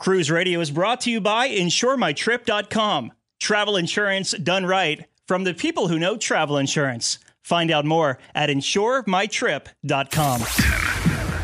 Cruise 0.00 0.30
Radio 0.30 0.58
is 0.60 0.70
brought 0.70 1.02
to 1.02 1.10
you 1.10 1.20
by 1.20 1.50
InsureMyTrip.com. 1.50 3.12
Travel 3.38 3.76
insurance 3.76 4.30
done 4.32 4.64
right 4.64 5.04
from 5.26 5.44
the 5.44 5.52
people 5.52 5.88
who 5.88 5.98
know 5.98 6.16
travel 6.16 6.56
insurance. 6.56 7.18
Find 7.42 7.70
out 7.70 7.84
more 7.84 8.18
at 8.34 8.48
InsureMyTrip.com. 8.48 10.40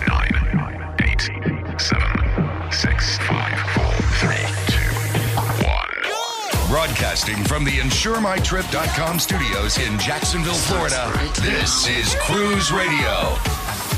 9, 0.08 0.96
8, 1.02 1.30
7, 1.78 2.72
6, 2.72 3.18
5, 3.18 3.60
4, 3.72 3.84
3, 3.92 4.36
2, 4.68 4.78
1. 6.62 6.68
Broadcasting 6.70 7.44
from 7.44 7.62
the 7.62 7.72
InsureMyTrip.com 7.72 9.18
studios 9.18 9.76
in 9.76 9.98
Jacksonville, 9.98 10.54
Florida, 10.54 11.12
this 11.42 11.86
is 11.88 12.16
Cruise 12.22 12.72
Radio. 12.72 13.36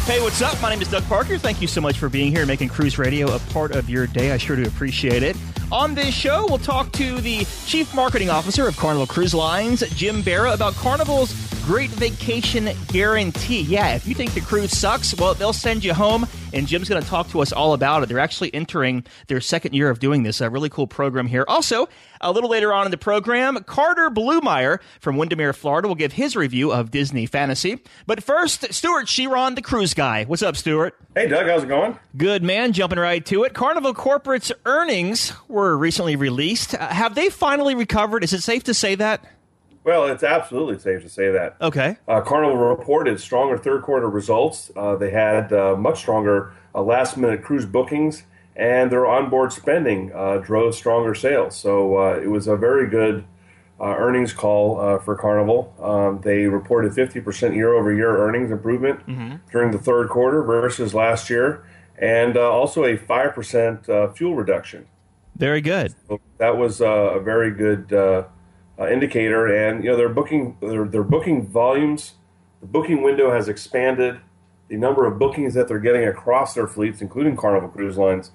Hey, 0.09 0.22
what's 0.22 0.40
up? 0.40 0.59
My 0.62 0.70
name 0.70 0.80
is 0.80 0.88
Doug 0.88 1.04
Parker. 1.04 1.36
Thank 1.36 1.61
you 1.61 1.68
so 1.68 1.82
much 1.82 1.98
for 1.98 2.09
being 2.09 2.30
here 2.30 2.41
and 2.41 2.48
making 2.48 2.70
Cruise 2.70 2.96
Radio 2.96 3.30
a 3.34 3.38
part 3.52 3.72
of 3.72 3.91
your 3.91 4.06
day. 4.06 4.32
I 4.32 4.38
sure 4.38 4.56
do 4.56 4.62
appreciate 4.62 5.23
it. 5.23 5.36
On 5.70 5.95
this 5.95 6.14
show, 6.14 6.46
we'll 6.48 6.56
talk 6.56 6.91
to 6.92 7.20
the 7.20 7.45
Chief 7.66 7.95
Marketing 7.95 8.30
Officer 8.30 8.66
of 8.66 8.74
Carnival 8.78 9.06
Cruise 9.06 9.34
Lines, 9.34 9.80
Jim 9.91 10.23
Berra, 10.23 10.55
about 10.55 10.73
Carnival's 10.77 11.34
Great 11.68 11.90
Vacation 11.90 12.70
Guarantee. 12.86 13.60
Yeah, 13.60 13.95
if 13.95 14.08
you 14.08 14.14
think 14.14 14.32
the 14.32 14.40
cruise 14.40 14.74
sucks, 14.74 15.14
well, 15.14 15.34
they'll 15.34 15.52
send 15.52 15.84
you 15.84 15.92
home, 15.92 16.27
and 16.54 16.66
Jim's 16.66 16.88
going 16.88 17.02
to 17.02 17.06
talk 17.06 17.28
to 17.28 17.42
us 17.42 17.52
all 17.52 17.74
about 17.74 18.02
it. 18.02 18.08
They're 18.08 18.18
actually 18.18 18.54
entering 18.54 19.04
their 19.27 19.42
second 19.42 19.74
year 19.74 19.91
of 19.91 19.98
doing 19.98 20.22
this. 20.22 20.41
A 20.41 20.48
really 20.48 20.70
cool 20.70 20.86
program 20.86 21.27
here. 21.27 21.44
Also, 21.46 21.86
a 22.22 22.32
little 22.32 22.48
later 22.48 22.72
on 22.72 22.86
in 22.86 22.91
the 22.91 22.96
program, 22.96 23.62
Carter 23.64 24.08
Blumeyer 24.08 24.78
from 24.98 25.18
Windermere, 25.18 25.52
Florida, 25.52 25.88
will 25.88 25.94
give 25.94 26.14
his 26.14 26.34
review 26.36 26.72
of 26.72 26.91
Disney 26.91 27.27
Fantasy. 27.27 27.80
But 28.06 28.24
first, 28.24 28.72
Stewart 28.72 29.06
Chiron, 29.06 29.55
the 29.55 29.60
cruise 29.60 29.92
guy. 29.92 30.24
What's 30.24 30.42
up, 30.42 30.56
Stewart? 30.56 30.96
Hey, 31.14 31.28
Doug, 31.28 31.48
how's 31.48 31.64
it 31.64 31.69
going? 31.69 31.98
Good, 32.16 32.42
man. 32.42 32.72
Jumping 32.72 32.98
right 32.98 33.27
to 33.27 33.44
it. 33.44 33.52
Carnival 33.52 33.92
Corporate's 33.92 34.52
earnings 34.64 35.34
were 35.48 35.77
recently 35.77 36.16
released. 36.16 36.74
Uh, 36.74 36.88
have 36.88 37.14
they 37.14 37.28
finally 37.28 37.74
recovered? 37.74 38.24
Is 38.24 38.32
it 38.32 38.41
safe 38.41 38.64
to 38.64 38.72
say 38.72 38.94
that? 38.94 39.22
Well, 39.84 40.07
it's 40.07 40.23
absolutely 40.23 40.79
safe 40.79 41.03
to 41.03 41.09
say 41.09 41.31
that. 41.31 41.57
Okay. 41.61 41.97
Uh, 42.07 42.21
Carnival 42.21 42.57
reported 42.59 43.21
stronger 43.21 43.57
third 43.57 43.83
quarter 43.83 44.09
results. 44.09 44.71
Uh, 44.77 44.97
they 44.97 45.11
had 45.11 45.53
uh, 45.53 45.77
much 45.77 45.98
stronger 46.01 46.53
uh, 46.75 46.83
last 46.83 47.17
minute 47.17 47.43
cruise 47.43 47.65
bookings, 47.65 48.25
and 48.56 48.91
their 48.93 49.06
onboard 49.06 49.53
spending 49.53 50.12
uh, 50.15 50.39
drove 50.39 50.75
stronger 50.75 51.15
sales. 51.15 51.56
So 51.56 51.97
uh, 51.97 52.21
it 52.23 52.27
was 52.27 52.47
a 52.49 52.56
very 52.56 52.89
good 52.89 53.25
earnings 53.81 54.33
call 54.33 54.99
for 54.99 55.15
Carnival. 55.15 55.73
Um, 55.81 56.21
they 56.23 56.47
reported 56.47 56.93
50% 56.93 57.55
year 57.55 57.73
over 57.75 57.93
year 57.95 58.19
earnings 58.19 58.51
improvement 58.51 59.06
during 59.53 59.71
the 59.71 59.79
third 59.79 60.09
quarter 60.09 60.43
versus 60.43 60.95
last 60.95 61.31
year, 61.31 61.65
and 61.97 62.37
also 62.37 62.84
a 62.84 62.99
5% 62.99 64.17
fuel 64.17 64.34
reduction. 64.34 64.87
Very 65.37 65.61
good. 65.61 65.95
So 66.09 66.21
that 66.39 66.56
was 66.56 66.81
a 66.81 67.21
very 67.23 67.53
good 67.53 67.93
uh, 68.79 68.89
indicator, 68.89 69.47
and 69.47 69.83
you 69.83 69.91
know 69.91 69.97
their 69.97 70.09
booking 70.09 70.57
their, 70.61 70.84
their 70.84 71.03
booking 71.03 71.47
volumes, 71.47 72.15
the 72.61 72.67
booking 72.67 73.03
window 73.03 73.33
has 73.33 73.48
expanded. 73.48 74.21
The 74.69 74.77
number 74.77 75.07
of 75.07 75.19
bookings 75.19 75.55
that 75.55 75.67
they're 75.67 75.79
getting 75.79 76.07
across 76.07 76.55
their 76.55 76.67
fleets, 76.67 77.01
including 77.01 77.37
Carnival 77.37 77.71
Cruise 77.71 77.97
Lines, 77.97 78.33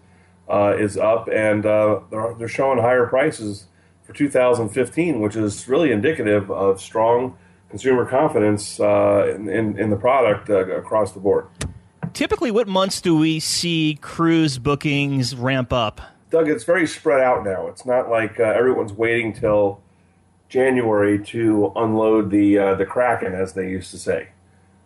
uh, 0.50 0.76
is 0.78 0.98
up, 0.98 1.30
and 1.32 1.64
uh, 1.64 2.00
they're, 2.10 2.34
they're 2.34 2.48
showing 2.48 2.80
higher 2.80 3.06
prices 3.06 3.68
for 4.02 4.14
2015, 4.14 5.22
which 5.22 5.36
is 5.36 5.68
really 5.68 5.92
indicative 5.92 6.50
of 6.50 6.82
strong 6.82 7.38
consumer 7.70 8.06
confidence 8.06 8.80
uh, 8.80 9.32
in, 9.36 9.48
in, 9.48 9.80
in, 9.80 9.90
the 9.90 9.96
product 9.96 10.50
uh, 10.50 10.66
across 10.76 11.12
the 11.12 11.20
board. 11.20 11.46
Typically, 12.14 12.52
what 12.52 12.68
months 12.68 13.02
do 13.02 13.16
we 13.16 13.40
see 13.40 13.98
cruise 14.02 14.60
bookings 14.60 15.36
ramp 15.36 15.72
up? 15.72 16.02
Doug, 16.30 16.50
it's 16.50 16.64
very 16.64 16.86
spread 16.88 17.22
out 17.22 17.44
now. 17.44 17.68
It's 17.68 17.86
not 17.86 18.10
like 18.10 18.40
uh, 18.40 18.44
everyone's 18.44 18.94
waiting 18.94 19.34
till 19.34 19.83
January 20.54 21.18
to 21.18 21.74
unload 21.76 22.30
the 22.30 22.60
uh, 22.60 22.76
the 22.76 22.86
Kraken, 22.86 23.34
as 23.34 23.54
they 23.54 23.72
used 23.72 23.90
to 23.90 23.98
say. 23.98 24.30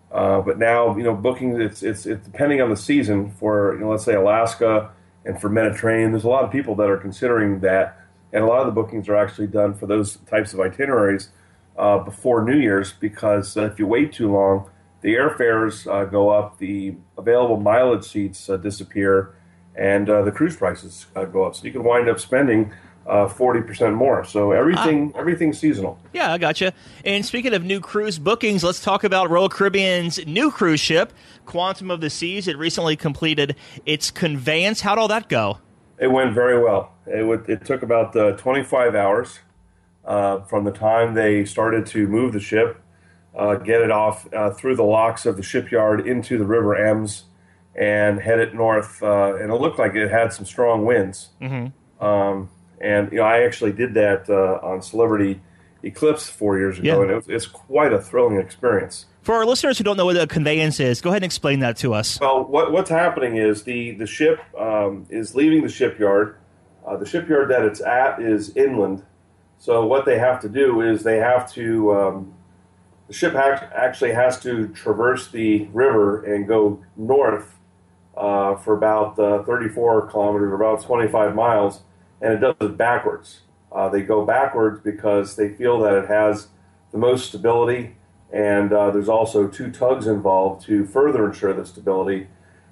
Uh, 0.09 0.39
but 0.39 0.57
now, 0.57 0.95
you 0.95 1.03
know, 1.03 1.13
booking 1.13 1.59
it's, 1.59 1.83
it's 1.83 2.05
it's 2.05 2.25
depending 2.25 2.61
on 2.61 2.69
the 2.69 2.77
season. 2.77 3.31
For 3.31 3.73
you 3.73 3.81
know, 3.81 3.89
let's 3.89 4.05
say 4.05 4.15
Alaska 4.15 4.91
and 5.25 5.39
for 5.41 5.49
Mediterranean, 5.49 6.11
there's 6.11 6.23
a 6.23 6.29
lot 6.29 6.45
of 6.45 6.51
people 6.51 6.73
that 6.75 6.89
are 6.89 6.95
considering 6.95 7.59
that, 7.59 7.99
and 8.31 8.45
a 8.45 8.47
lot 8.47 8.61
of 8.61 8.67
the 8.67 8.71
bookings 8.71 9.09
are 9.09 9.17
actually 9.17 9.47
done 9.47 9.73
for 9.73 9.87
those 9.87 10.15
types 10.29 10.53
of 10.53 10.61
itineraries 10.61 11.31
uh, 11.77 11.97
before 11.97 12.45
New 12.45 12.57
Year's 12.57 12.93
because 12.93 13.57
uh, 13.57 13.65
if 13.65 13.77
you 13.77 13.87
wait 13.87 14.13
too 14.13 14.31
long, 14.31 14.69
the 15.01 15.15
airfares 15.15 15.85
uh, 15.85 16.05
go 16.05 16.29
up, 16.29 16.59
the 16.59 16.95
available 17.17 17.59
mileage 17.59 18.05
seats 18.05 18.49
uh, 18.49 18.55
disappear, 18.55 19.35
and 19.75 20.07
the 20.07 20.31
cruise 20.33 20.55
prices 20.55 21.07
go 21.33 21.43
up. 21.43 21.55
So 21.55 21.65
you 21.65 21.73
can 21.73 21.83
wind 21.83 22.07
up 22.07 22.21
spending 22.21 22.71
forty 23.29 23.61
percent 23.61 23.95
more. 23.95 24.23
So 24.25 24.51
everything 24.51 25.11
Ah. 25.15 25.19
everything's 25.19 25.59
seasonal. 25.59 25.99
Yeah, 26.13 26.33
I 26.33 26.37
gotcha. 26.37 26.73
And 27.05 27.25
speaking 27.25 27.53
of 27.53 27.63
new 27.63 27.79
cruise 27.79 28.19
bookings, 28.19 28.63
let's 28.63 28.81
talk 28.81 29.03
about 29.03 29.29
Royal 29.29 29.49
Caribbean's 29.49 30.25
new 30.27 30.51
cruise 30.51 30.79
ship, 30.79 31.13
Quantum 31.45 31.89
of 31.91 32.01
the 32.01 32.09
Seas. 32.09 32.47
It 32.47 32.57
recently 32.57 32.95
completed 32.95 33.55
its 33.85 34.11
conveyance. 34.11 34.81
How'd 34.81 34.97
all 34.97 35.07
that 35.07 35.29
go? 35.29 35.59
It 35.99 36.07
went 36.07 36.33
very 36.33 36.61
well. 36.61 36.91
It, 37.07 37.25
would, 37.25 37.49
it 37.49 37.65
took 37.65 37.81
about 37.81 38.15
uh, 38.15 38.33
25 38.33 38.93
hours 38.93 39.39
uh, 40.05 40.41
from 40.41 40.63
the 40.63 40.71
time 40.71 41.15
they 41.15 41.43
started 41.45 41.85
to 41.87 42.07
move 42.07 42.33
the 42.33 42.39
ship, 42.39 42.79
uh, 43.35 43.55
get 43.55 43.81
it 43.81 43.89
off 43.89 44.31
uh, 44.33 44.51
through 44.51 44.75
the 44.75 44.83
locks 44.83 45.25
of 45.25 45.37
the 45.37 45.43
shipyard 45.43 46.05
into 46.05 46.37
the 46.37 46.45
River 46.45 46.75
Ems, 46.75 47.23
and 47.73 48.19
head 48.19 48.39
it 48.39 48.53
north. 48.53 49.01
Uh, 49.01 49.35
and 49.37 49.51
it 49.51 49.55
looked 49.55 49.79
like 49.79 49.95
it 49.95 50.11
had 50.11 50.33
some 50.33 50.45
strong 50.45 50.85
winds. 50.85 51.29
Mm-hmm. 51.41 52.05
Um, 52.05 52.49
and 52.79 53.11
you 53.11 53.17
know, 53.19 53.23
I 53.23 53.41
actually 53.43 53.71
did 53.73 53.93
that 53.95 54.29
uh, 54.29 54.59
on 54.65 54.81
Celebrity 54.81 55.41
Eclipse 55.83 56.29
four 56.29 56.57
years 56.57 56.79
ago, 56.79 56.87
Yeah. 56.97 57.01
and 57.01 57.11
it 57.11 57.15
was, 57.15 57.29
it's 57.29 57.45
quite 57.45 57.93
a 57.93 58.01
thrilling 58.01 58.37
experience. 58.39 59.05
For 59.21 59.35
our 59.35 59.45
listeners 59.45 59.77
who 59.77 59.83
don't 59.83 59.97
know 59.97 60.05
what 60.05 60.17
a 60.17 60.25
conveyance 60.25 60.79
is, 60.79 61.01
go 61.01 61.09
ahead 61.09 61.21
and 61.21 61.25
explain 61.25 61.59
that 61.59 61.77
to 61.77 61.93
us. 61.93 62.19
Well, 62.19 62.43
what, 62.45 62.71
what's 62.71 62.89
happening 62.89 63.37
is 63.37 63.63
the 63.63 63.91
the 63.91 64.07
ship 64.07 64.39
um, 64.57 65.05
is 65.09 65.35
leaving 65.35 65.63
the 65.63 65.69
shipyard. 65.69 66.37
Uh, 66.85 66.95
the 66.97 67.05
shipyard 67.05 67.49
that 67.51 67.63
it's 67.63 67.81
at 67.81 68.21
is 68.21 68.55
inland. 68.55 69.03
So 69.59 69.85
what 69.85 70.05
they 70.05 70.17
have 70.19 70.39
to 70.41 70.49
do 70.49 70.81
is 70.81 71.03
they 71.03 71.17
have 71.17 71.51
to 71.53 71.93
um, 71.93 72.33
the 73.07 73.13
ship 73.13 73.35
act- 73.35 73.73
actually 73.73 74.13
has 74.13 74.39
to 74.41 74.67
traverse 74.69 75.29
the 75.29 75.65
river 75.73 76.23
and 76.23 76.47
go 76.47 76.81
north 76.95 77.53
uh, 78.15 78.55
for 78.55 78.73
about 78.75 79.19
uh, 79.19 79.43
34 79.43 80.07
kilometers, 80.07 80.53
about 80.53 80.81
25 80.83 81.35
miles, 81.35 81.81
and 82.21 82.33
it 82.33 82.37
does 82.37 82.55
it 82.59 82.77
backwards. 82.77 83.41
Uh, 83.71 83.89
they 83.89 84.01
go 84.01 84.25
backwards 84.25 84.79
because 84.81 85.35
they 85.35 85.49
feel 85.49 85.79
that 85.79 85.93
it 85.93 86.07
has 86.07 86.47
the 86.91 86.97
most 86.97 87.27
stability, 87.27 87.95
and 88.31 88.71
uh, 88.73 88.91
there's 88.91 89.09
also 89.09 89.47
two 89.47 89.71
tugs 89.71 90.07
involved 90.07 90.65
to 90.65 90.85
further 90.85 91.25
ensure 91.25 91.53
the 91.53 91.65
stability. 91.65 92.27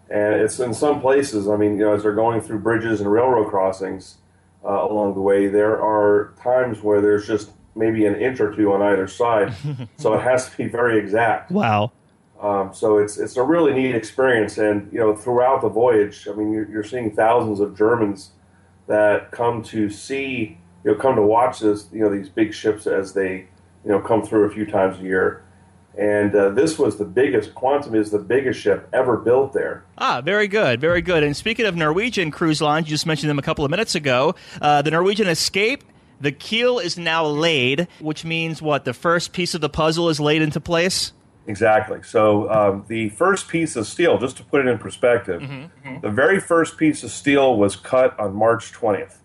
And 0.10 0.36
it's 0.36 0.60
in 0.60 0.74
some 0.74 1.02
places, 1.02 1.48
I 1.48 1.58
mean, 1.58 1.78
you 1.78 1.86
know, 1.86 1.94
as 1.94 2.04
they're 2.04 2.14
going 2.14 2.42
through 2.42 2.60
bridges 2.60 3.02
and 3.02 3.12
railroad 3.12 3.50
crossings 3.50 4.18
uh, 4.64 4.88
along 4.88 5.16
the 5.16 5.22
way, 5.22 5.48
there 5.48 5.82
are 5.82 6.34
times 6.42 6.82
where 6.82 7.02
there's 7.02 7.28
just 7.28 7.52
maybe 7.76 8.06
an 8.06 8.16
inch 8.16 8.40
or 8.40 8.56
two 8.56 8.72
on 8.72 8.82
either 8.82 9.08
side, 9.08 9.54
so 9.98 10.14
it 10.14 10.22
has 10.22 10.50
to 10.50 10.58
be 10.58 10.68
very 10.68 10.98
exact. 10.98 11.52
Wow. 11.52 11.92
Um, 12.40 12.74
so 12.74 12.98
it's 12.98 13.18
it's 13.18 13.38
a 13.38 13.44
really 13.44 13.74
neat 13.74 13.96
experience, 13.96 14.58
and 14.58 14.92
you 14.92 15.00
know 15.00 15.16
throughout 15.16 15.62
the 15.62 15.70
voyage, 15.70 16.28
I 16.28 16.34
mean 16.34 16.52
you're, 16.52 16.70
you're 16.70 16.84
seeing 16.84 17.16
thousands 17.16 17.60
of 17.60 17.78
Germans 17.78 18.32
that 18.88 19.32
come 19.32 19.64
to 19.64 19.90
see, 19.90 20.58
you 20.84 20.92
know, 20.92 20.96
come 20.98 21.16
to 21.16 21.22
watch 21.22 21.60
this, 21.60 21.88
you 21.92 22.00
know, 22.00 22.10
these 22.10 22.30
big 22.30 22.54
ships 22.54 22.88
as 22.88 23.14
they, 23.14 23.48
you 23.84 23.92
know, 23.92 24.00
come 24.00 24.24
through 24.24 24.46
a 24.46 24.50
few 24.50 24.66
times 24.66 25.00
a 25.00 25.04
year. 25.04 25.44
And 25.98 26.36
uh, 26.36 26.50
this 26.50 26.78
was 26.78 26.98
the 26.98 27.06
biggest. 27.06 27.56
Quantum 27.56 27.96
is 27.96 28.12
the 28.12 28.20
biggest 28.20 28.60
ship 28.60 28.90
ever 28.92 29.16
built 29.16 29.54
there. 29.54 29.86
Ah, 29.98 30.22
very 30.22 30.48
good, 30.48 30.82
very 30.82 31.02
good. 31.02 31.24
And 31.24 31.36
speaking 31.36 31.66
of 31.66 31.76
Norwegian 31.76 32.32
cruise 32.32 32.62
lines, 32.62 32.88
you 32.88 32.92
just 32.92 33.06
mentioned 33.06 33.30
them 33.30 33.40
a 33.40 33.42
couple 33.42 33.64
of 33.64 33.72
minutes 33.72 33.96
ago. 33.96 34.36
Uh, 34.62 34.82
the 34.82 34.92
Norwegian 34.92 35.28
Escape, 35.28 35.84
the 36.20 36.34
keel 36.34 36.80
is 36.80 36.98
now 36.98 37.26
laid, 37.26 37.88
which 38.00 38.26
means 38.26 38.62
what? 38.62 38.84
The 38.84 38.94
first 38.94 39.32
piece 39.32 39.56
of 39.56 39.62
the 39.62 39.70
puzzle 39.70 40.10
is 40.10 40.20
laid 40.20 40.42
into 40.42 40.60
place? 40.60 41.14
Exactly. 41.48 42.02
So 42.04 42.50
um, 42.52 42.86
the 42.88 43.10
first 43.10 43.48
piece 43.48 43.76
of 43.76 43.86
steel, 43.86 44.18
just 44.18 44.38
to 44.38 44.44
put 44.44 44.62
it 44.62 44.68
in 44.68 44.78
perspective, 44.80 45.42
the 46.02 46.10
very 46.10 46.40
first 46.40 46.78
piece 46.78 47.04
of 47.04 47.12
steel 47.12 47.56
was 47.58 47.76
cut 47.76 48.20
on 48.20 48.34
March 48.36 48.74
20th. 48.74 49.18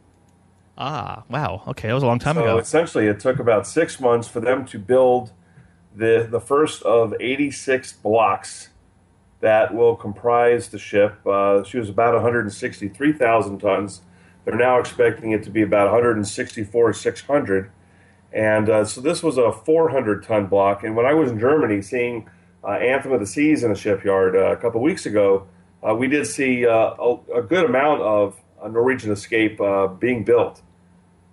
Ah, 0.77 1.25
wow. 1.29 1.63
Okay, 1.69 1.89
that 1.89 1.95
was 1.95 2.03
a 2.03 2.07
long 2.07 2.19
time 2.19 2.35
So 2.37 2.43
ago. 2.43 2.59
essentially, 2.59 3.07
it 3.07 3.21
took 3.21 3.39
about 3.39 3.67
six 3.67 4.01
months 4.01 4.29
for 4.29 4.41
them 4.41 4.65
to 4.67 4.79
build 4.79 5.33
the 5.95 6.27
the 6.31 6.41
first 6.41 6.83
of 6.83 7.15
86 7.19 7.93
blocks 7.95 8.69
that 9.41 9.75
will 9.75 9.97
comprise 9.97 10.69
the 10.69 10.79
ship. 10.79 11.19
Uh, 11.27 11.65
she 11.65 11.79
was 11.79 11.89
about 11.89 12.15
163,000 12.15 13.59
tons. 13.59 14.03
They're 14.45 14.55
now 14.57 14.79
expecting 14.79 15.33
it 15.33 15.43
to 15.45 15.51
be 15.51 15.63
about 15.63 15.87
164,600. 15.91 17.71
And 18.33 18.69
uh, 18.69 18.85
so 18.85 19.01
this 19.01 19.23
was 19.23 19.39
a 19.39 19.53
400 19.53 20.23
ton 20.23 20.47
block. 20.47 20.85
And 20.85 20.97
when 20.97 21.07
I 21.07 21.15
was 21.15 21.31
in 21.31 21.39
Germany 21.39 21.83
seeing 21.83 22.29
uh, 22.63 22.73
Anthem 22.73 23.13
of 23.13 23.21
the 23.21 23.27
Seas 23.27 23.65
in 23.65 23.73
the 23.73 23.79
shipyard 23.79 24.37
uh, 24.37 24.53
a 24.53 24.57
couple 24.57 24.81
weeks 24.81 25.07
ago, 25.07 25.47
uh, 25.87 25.95
we 25.95 26.09
did 26.09 26.27
see 26.27 26.67
uh, 26.67 26.95
a, 26.99 27.19
a 27.37 27.43
good 27.43 27.65
amount 27.65 28.03
of 28.03 28.37
a 28.63 28.69
Norwegian 28.69 29.11
Escape 29.11 29.61
uh, 29.61 29.87
being 29.87 30.25
built. 30.25 30.63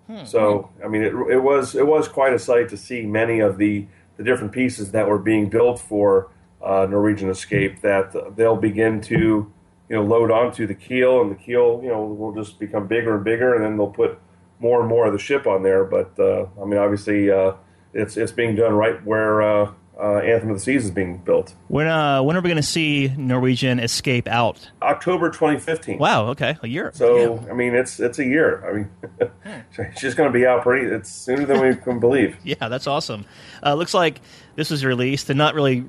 Hmm. 0.08 0.24
So 0.26 0.70
I 0.84 0.88
mean, 0.88 1.04
it, 1.04 1.14
it 1.30 1.40
was 1.40 1.76
it 1.76 1.86
was 1.86 2.08
quite 2.08 2.34
a 2.34 2.40
sight 2.40 2.70
to 2.70 2.78
see 2.78 3.06
many 3.06 3.40
of 3.40 3.58
the 3.58 3.86
the 4.16 4.24
different 4.24 4.54
pieces 4.54 4.92
that 4.92 5.08
were 5.08 5.20
being 5.20 5.50
built 5.50 5.80
for 5.80 6.32
uh, 6.64 6.88
Norwegian 6.90 7.30
Escape 7.30 7.82
that 7.82 8.36
they'll 8.36 8.56
begin 8.56 9.02
to 9.02 9.52
you 9.90 9.96
know 9.96 10.04
load 10.04 10.32
onto 10.32 10.66
the 10.66 10.74
keel, 10.74 11.22
and 11.22 11.32
the 11.32 11.36
keel 11.36 11.82
you 11.84 11.90
know 11.90 12.04
will 12.04 12.34
just 12.34 12.58
become 12.58 12.88
bigger 12.88 13.16
and 13.16 13.24
bigger, 13.24 13.54
and 13.54 13.64
then 13.64 13.78
they'll 13.78 13.88
put 13.88 14.18
more 14.60 14.80
and 14.80 14.90
more 14.90 15.06
of 15.06 15.14
the 15.14 15.20
ship 15.20 15.48
on 15.48 15.64
there. 15.64 15.84
But 15.84 16.18
uh, 16.20 16.48
I 16.62 16.66
mean, 16.66 16.78
obviously, 16.78 17.32
uh, 17.32 17.54
it's 17.94 18.18
it's 18.18 18.32
being 18.32 18.56
done 18.56 18.74
right 18.74 19.04
where 19.06 19.42
uh, 19.42 19.72
uh, 20.00 20.18
Anthem 20.18 20.52
of 20.52 20.58
the 20.58 20.62
Seas 20.62 20.86
is 20.86 20.92
being 20.92 21.18
built. 21.18 21.54
When 21.68 21.88
uh, 21.88 22.22
when 22.22 22.36
are 22.36 22.42
we 22.42 22.50
going 22.50 22.58
to 22.58 22.64
see 22.64 23.14
Norwegian 23.18 23.80
Escape 23.80 24.28
out? 24.28 24.70
October 24.82 25.30
2015. 25.30 25.98
Wow. 25.98 26.28
Okay, 26.28 26.58
a 26.62 26.68
year. 26.68 26.92
So 26.94 27.42
yeah. 27.42 27.52
I 27.52 27.54
mean, 27.54 27.74
it's 27.74 28.00
it's 28.00 28.20
a 28.20 28.26
year. 28.26 28.64
I 28.68 28.74
mean, 28.74 29.94
she's 29.98 30.14
going 30.14 30.32
to 30.32 30.38
be 30.38 30.46
out 30.46 30.64
pretty. 30.64 30.88
It's 30.88 31.12
sooner 31.12 31.46
than 31.46 31.62
we 31.62 31.76
can 31.76 32.00
believe. 32.00 32.38
yeah, 32.44 32.68
that's 32.68 32.88
awesome. 32.88 33.26
Uh, 33.64 33.74
looks 33.74 33.94
like 33.94 34.22
this 34.56 34.70
was 34.70 34.86
released, 34.86 35.30
and 35.30 35.38
not 35.38 35.56
really 35.56 35.84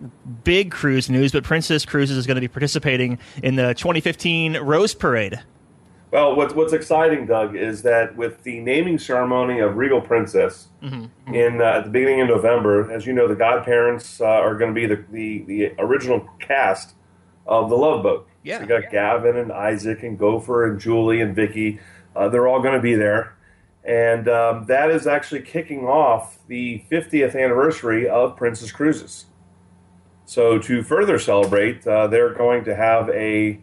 big 0.44 0.71
cruise 0.71 1.11
news, 1.11 1.32
but 1.32 1.44
Princess 1.44 1.85
Cruises 1.85 2.17
is 2.17 2.26
going 2.26 2.37
to 2.37 2.41
be 2.41 2.49
participating 2.49 3.19
in 3.43 3.56
the 3.56 3.75
2015 3.75 4.59
Rose 4.59 4.94
Parade. 4.94 5.41
Well, 6.11 6.37
what's 6.37 6.55
what's 6.55 6.73
exciting, 6.73 7.27
Doug, 7.27 7.55
is 7.55 7.83
that 7.83 8.17
with 8.17 8.43
the 8.43 8.61
naming 8.61 8.99
ceremony 8.99 9.59
of 9.59 9.77
Regal 9.77 10.01
Princess 10.01 10.69
mm-hmm. 10.83 11.35
in 11.35 11.61
uh, 11.61 11.65
at 11.65 11.85
the 11.85 11.91
beginning 11.91 12.23
of 12.23 12.29
November, 12.29 12.91
as 12.91 13.07
you 13.07 13.13
know, 13.13 13.29
the 13.29 13.35
godparents 13.35 14.21
uh, 14.21 14.25
are 14.25 14.57
going 14.57 14.75
to 14.75 14.81
be 14.81 14.87
the, 14.87 15.05
the, 15.11 15.43
the 15.43 15.73
original 15.79 16.27
cast 16.39 16.95
of 17.47 17.69
the 17.69 17.77
Love 17.77 18.03
Boat. 18.03 18.27
Yeah, 18.43 18.57
so 18.57 18.63
you 18.63 18.69
got 18.69 18.85
yeah. 18.85 18.91
Gavin 18.91 19.37
and 19.37 19.53
Isaac 19.53 20.03
and 20.03 20.19
Gopher 20.19 20.71
and 20.71 20.81
Julie 20.81 21.21
and 21.21 21.37
Vicky. 21.37 21.79
Uh, 22.17 22.31
they're 22.31 22.49
all 22.49 22.63
going 22.63 22.75
to 22.75 22.81
be 22.81 22.95
there, 22.95 23.37
and 23.85 24.29
um, 24.29 24.65
that 24.65 24.91
is 24.91 25.07
actually 25.07 25.43
kicking 25.43 25.85
off 25.85 26.39
the 26.47 26.85
50th 26.91 27.35
anniversary 27.35 28.09
of 28.09 28.35
Princess 28.35 28.73
Cruises. 28.73 29.27
So 30.25 30.59
to 30.59 30.83
further 30.83 31.19
celebrate, 31.19 31.87
uh, 31.87 32.07
they're 32.07 32.33
going 32.33 32.65
to 32.65 32.75
have 32.75 33.11
a 33.11 33.61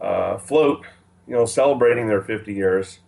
uh, 0.00 0.36
float 0.38 0.84
you 1.26 1.34
know, 1.34 1.44
celebrating 1.44 2.08
their 2.08 2.22
50 2.22 2.52
years, 2.52 3.00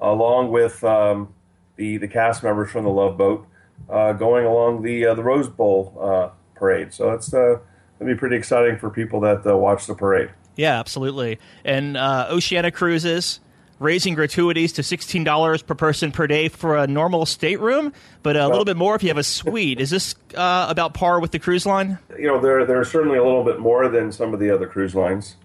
along 0.00 0.50
with 0.50 0.82
um, 0.84 1.34
the 1.76 1.96
the 1.96 2.08
cast 2.08 2.42
members 2.42 2.70
from 2.70 2.84
the 2.84 2.90
Love 2.90 3.16
Boat, 3.16 3.46
uh, 3.88 4.12
going 4.12 4.44
along 4.44 4.82
the 4.82 5.06
uh, 5.06 5.14
the 5.14 5.22
Rose 5.22 5.48
Bowl 5.48 5.96
uh, 6.00 6.28
parade. 6.54 6.92
So 6.92 7.10
it's 7.12 7.32
uh, 7.32 7.58
gonna 7.98 8.14
be 8.14 8.18
pretty 8.18 8.36
exciting 8.36 8.78
for 8.78 8.90
people 8.90 9.20
that 9.20 9.46
uh, 9.46 9.56
watch 9.56 9.86
the 9.86 9.94
parade. 9.94 10.30
Yeah, 10.56 10.78
absolutely. 10.78 11.38
And 11.64 11.96
uh, 11.96 12.26
Oceania 12.30 12.70
Cruises 12.70 13.40
raising 13.78 14.14
gratuities 14.14 14.72
to 14.74 14.82
sixteen 14.82 15.24
dollars 15.24 15.62
per 15.62 15.74
person 15.74 16.12
per 16.12 16.26
day 16.26 16.48
for 16.48 16.76
a 16.76 16.86
normal 16.86 17.24
stateroom, 17.24 17.92
but 18.22 18.36
a 18.36 18.40
well, 18.40 18.50
little 18.50 18.64
bit 18.64 18.76
more 18.76 18.94
if 18.94 19.02
you 19.02 19.08
have 19.08 19.18
a 19.18 19.24
suite. 19.24 19.80
Is 19.80 19.90
this 19.90 20.14
uh, 20.34 20.66
about 20.68 20.94
par 20.94 21.20
with 21.20 21.30
the 21.30 21.38
cruise 21.38 21.64
line? 21.64 21.98
You 22.18 22.28
know, 22.28 22.40
they're 22.40 22.66
they're 22.66 22.84
certainly 22.84 23.18
a 23.18 23.24
little 23.24 23.44
bit 23.44 23.58
more 23.58 23.88
than 23.88 24.12
some 24.12 24.34
of 24.34 24.40
the 24.40 24.50
other 24.50 24.66
cruise 24.66 24.94
lines. 24.94 25.36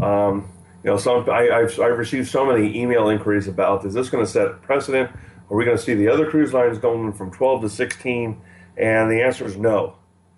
Um, 0.00 0.48
you 0.82 0.90
know, 0.90 0.96
some 0.96 1.28
I, 1.28 1.42
have 1.42 1.78
I've 1.78 1.98
received 1.98 2.28
so 2.28 2.46
many 2.46 2.78
email 2.78 3.08
inquiries 3.08 3.48
about 3.48 3.84
is 3.84 3.94
this 3.94 4.08
going 4.08 4.24
to 4.24 4.30
set 4.30 4.62
precedent? 4.62 5.10
Are 5.50 5.56
we 5.56 5.64
going 5.64 5.76
to 5.76 5.82
see 5.82 5.94
the 5.94 6.08
other 6.08 6.30
cruise 6.30 6.52
lines 6.52 6.78
going 6.78 7.12
from 7.12 7.30
12 7.32 7.62
to 7.62 7.68
16? 7.68 8.40
And 8.76 9.10
the 9.10 9.20
answer 9.22 9.44
is 9.44 9.56
no. 9.56 9.96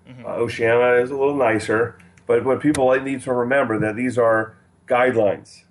Mm-hmm. 0.08 0.26
Uh, 0.26 0.30
Oceania 0.30 1.02
is 1.02 1.10
a 1.10 1.16
little 1.16 1.36
nicer, 1.36 1.98
but 2.26 2.44
what 2.44 2.60
people 2.60 2.90
need 3.00 3.22
to 3.22 3.32
remember 3.32 3.78
that 3.78 3.94
these 3.94 4.18
are 4.18 4.56
guidelines, 4.88 5.62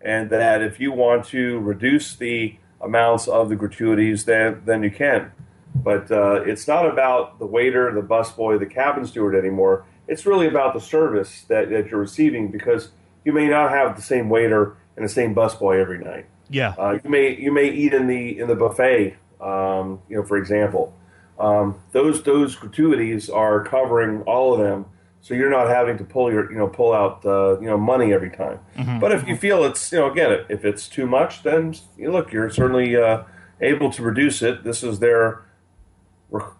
and 0.00 0.30
that 0.30 0.62
if 0.62 0.78
you 0.78 0.92
want 0.92 1.24
to 1.26 1.58
reduce 1.58 2.14
the 2.14 2.56
amounts 2.80 3.26
of 3.26 3.48
the 3.48 3.56
gratuities, 3.56 4.26
then 4.26 4.62
then 4.64 4.82
you 4.82 4.90
can. 4.90 5.32
But 5.74 6.10
uh, 6.12 6.42
it's 6.46 6.68
not 6.68 6.86
about 6.86 7.40
the 7.40 7.46
waiter, 7.46 7.92
the 7.92 8.00
busboy, 8.00 8.60
the 8.60 8.66
cabin 8.66 9.06
steward 9.06 9.34
anymore. 9.34 9.84
It's 10.06 10.24
really 10.24 10.46
about 10.46 10.74
the 10.74 10.80
service 10.80 11.42
that, 11.48 11.70
that 11.70 11.88
you're 11.88 12.00
receiving 12.00 12.50
because 12.52 12.90
you 13.24 13.32
may 13.32 13.48
not 13.48 13.70
have 13.70 13.96
the 13.96 14.02
same 14.02 14.28
waiter 14.28 14.76
and 14.96 15.04
the 15.04 15.08
same 15.08 15.34
busboy 15.34 15.80
every 15.80 15.98
night. 15.98 16.26
Yeah, 16.48 16.74
uh, 16.78 16.98
you 17.02 17.10
may 17.10 17.36
you 17.36 17.52
may 17.52 17.70
eat 17.70 17.94
in 17.94 18.06
the 18.06 18.38
in 18.38 18.48
the 18.48 18.54
buffet. 18.54 19.16
Um, 19.40 20.00
you 20.08 20.16
know, 20.16 20.24
for 20.24 20.36
example, 20.36 20.96
um, 21.38 21.80
those 21.92 22.22
those 22.22 22.54
gratuities 22.54 23.28
are 23.30 23.64
covering 23.64 24.22
all 24.22 24.52
of 24.52 24.60
them, 24.60 24.86
so 25.20 25.34
you're 25.34 25.50
not 25.50 25.68
having 25.68 25.96
to 25.98 26.04
pull 26.04 26.30
your 26.30 26.50
you 26.52 26.58
know 26.58 26.68
pull 26.68 26.92
out 26.92 27.24
uh, 27.24 27.58
you 27.60 27.66
know 27.66 27.78
money 27.78 28.12
every 28.12 28.30
time. 28.30 28.60
Mm-hmm. 28.76 29.00
But 29.00 29.12
if 29.12 29.26
you 29.26 29.36
feel 29.36 29.64
it's 29.64 29.90
you 29.90 29.98
know 29.98 30.10
again 30.10 30.44
if 30.48 30.64
it's 30.64 30.86
too 30.88 31.06
much, 31.06 31.42
then 31.42 31.74
you 31.96 32.12
look 32.12 32.32
you're 32.32 32.50
certainly 32.50 32.96
uh, 32.96 33.24
able 33.60 33.90
to 33.92 34.02
reduce 34.02 34.42
it. 34.42 34.64
This 34.64 34.82
is 34.82 34.98
their 34.98 35.44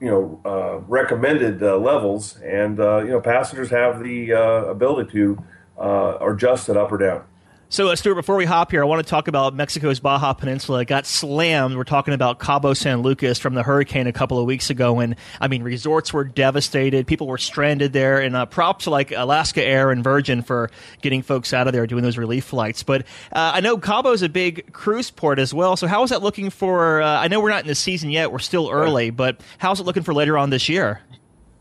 you 0.01 0.09
know 0.09 0.41
uh, 0.45 0.79
recommended 0.89 1.63
uh, 1.63 1.77
levels, 1.77 2.37
and 2.39 2.81
uh, 2.81 2.99
you 2.99 3.11
know 3.11 3.21
passengers 3.21 3.71
have 3.71 4.03
the 4.03 4.31
ability 4.31 5.13
to 5.13 5.45
uh, 5.79 6.13
or 6.21 6.35
adjust 6.35 6.69
it 6.69 6.77
up 6.77 6.93
or 6.93 6.99
down. 6.99 7.25
So, 7.71 7.89
uh, 7.89 7.97
Stewart, 7.97 8.17
before 8.17 8.37
we 8.37 8.45
hop 8.45 8.71
here, 8.71 8.83
I 8.83 8.87
want 8.87 9.05
to 9.05 9.11
talk 9.11 9.27
about 9.27 9.53
Mexico's 9.53 9.99
Baja 9.99 10.33
Peninsula. 10.33 10.83
It 10.83 10.85
got 10.85 11.07
slammed. 11.07 11.77
We're 11.77 11.83
talking 11.83 12.15
about 12.15 12.39
Cabo 12.39 12.73
San 12.73 13.03
Lucas 13.03 13.41
from 13.41 13.55
the 13.55 13.65
hurricane 13.65 14.07
a 14.07 14.13
couple 14.13 14.39
of 14.39 14.47
weeks 14.47 14.71
ago. 14.71 15.01
And, 15.01 15.17
I 15.41 15.49
mean, 15.49 15.65
resorts 15.65 16.13
were 16.13 16.23
devastated. 16.23 17.05
People 17.09 17.27
were 17.27 17.39
stranded 17.39 17.93
there. 17.93 18.21
And 18.21 18.37
uh, 18.37 18.47
props 18.47 18.85
to, 18.85 18.91
like, 18.91 19.11
Alaska 19.11 19.61
Air 19.61 19.91
and 19.91 20.05
Virgin 20.05 20.43
for 20.43 20.71
getting 21.03 21.23
folks 21.23 21.53
out 21.53 21.67
of 21.67 21.73
there 21.73 21.85
doing 21.89 22.05
those 22.05 22.17
relief 22.17 22.45
flights. 22.45 22.85
But 22.85 23.03
uh, 23.33 23.53
I 23.55 23.61
know 23.61 23.77
Cabo 23.77 24.13
is 24.13 24.23
a 24.23 24.29
big 24.29 24.73
cruise 24.73 25.11
port 25.11 25.41
as 25.41 25.53
well. 25.53 25.77
So, 25.77 25.89
how 25.89 26.05
is 26.05 26.11
that 26.11 26.23
looking 26.23 26.51
for? 26.51 27.03
Uh, 27.03 27.19
I 27.19 27.27
know 27.27 27.41
we're 27.41 27.51
not 27.51 27.63
in 27.63 27.67
the 27.67 27.75
season 27.75 28.11
yet. 28.11 28.31
We're 28.31 28.39
still 28.39 28.71
early. 28.71 29.11
But 29.11 29.41
how's 29.59 29.81
it 29.81 29.85
looking 29.85 30.05
for 30.05 30.15
later 30.15 30.39
on 30.39 30.51
this 30.51 30.69
year? 30.69 31.01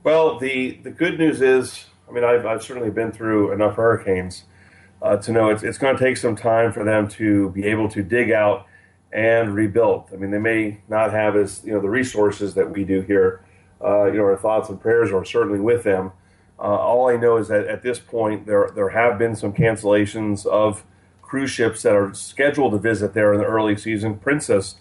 Well, 0.03 0.37
the, 0.37 0.77
the 0.83 0.91
good 0.91 1.17
news 1.17 1.41
is 1.41 1.85
I 2.07 2.11
mean, 2.11 2.23
I've, 2.23 2.45
I've 2.45 2.63
certainly 2.63 2.89
been 2.89 3.11
through 3.11 3.51
enough 3.51 3.75
hurricanes 3.75 4.43
uh, 5.01 5.17
to 5.17 5.31
know 5.31 5.49
it's, 5.49 5.63
it's 5.63 5.77
going 5.77 5.95
to 5.95 6.03
take 6.03 6.17
some 6.17 6.35
time 6.35 6.71
for 6.71 6.83
them 6.83 7.07
to 7.09 7.49
be 7.49 7.65
able 7.65 7.89
to 7.89 8.01
dig 8.01 8.31
out 8.31 8.67
and 9.11 9.53
rebuild. 9.53 10.09
I 10.11 10.15
mean, 10.15 10.31
they 10.31 10.39
may 10.39 10.79
not 10.87 11.11
have 11.11 11.35
as 11.35 11.63
you 11.63 11.73
know 11.73 11.79
the 11.79 11.89
resources 11.89 12.55
that 12.55 12.71
we 12.71 12.83
do 12.83 13.01
here. 13.01 13.43
Uh, 13.83 14.05
you 14.05 14.17
know, 14.17 14.23
our 14.23 14.37
thoughts 14.37 14.69
and 14.69 14.79
prayers 14.79 15.11
are 15.11 15.25
certainly 15.25 15.59
with 15.59 15.83
them. 15.83 16.13
Uh, 16.57 16.63
all 16.63 17.09
I 17.09 17.17
know 17.17 17.37
is 17.37 17.49
that 17.49 17.67
at 17.67 17.83
this 17.83 17.99
point, 17.99 18.45
there 18.47 18.71
there 18.73 18.89
have 18.89 19.19
been 19.19 19.35
some 19.35 19.53
cancellations 19.53 20.45
of 20.45 20.83
cruise 21.21 21.51
ships 21.51 21.81
that 21.83 21.93
are 21.93 22.13
scheduled 22.13 22.71
to 22.71 22.79
visit 22.79 23.13
there 23.13 23.33
in 23.33 23.39
the 23.39 23.45
early 23.45 23.75
season. 23.75 24.17
Princess, 24.17 24.75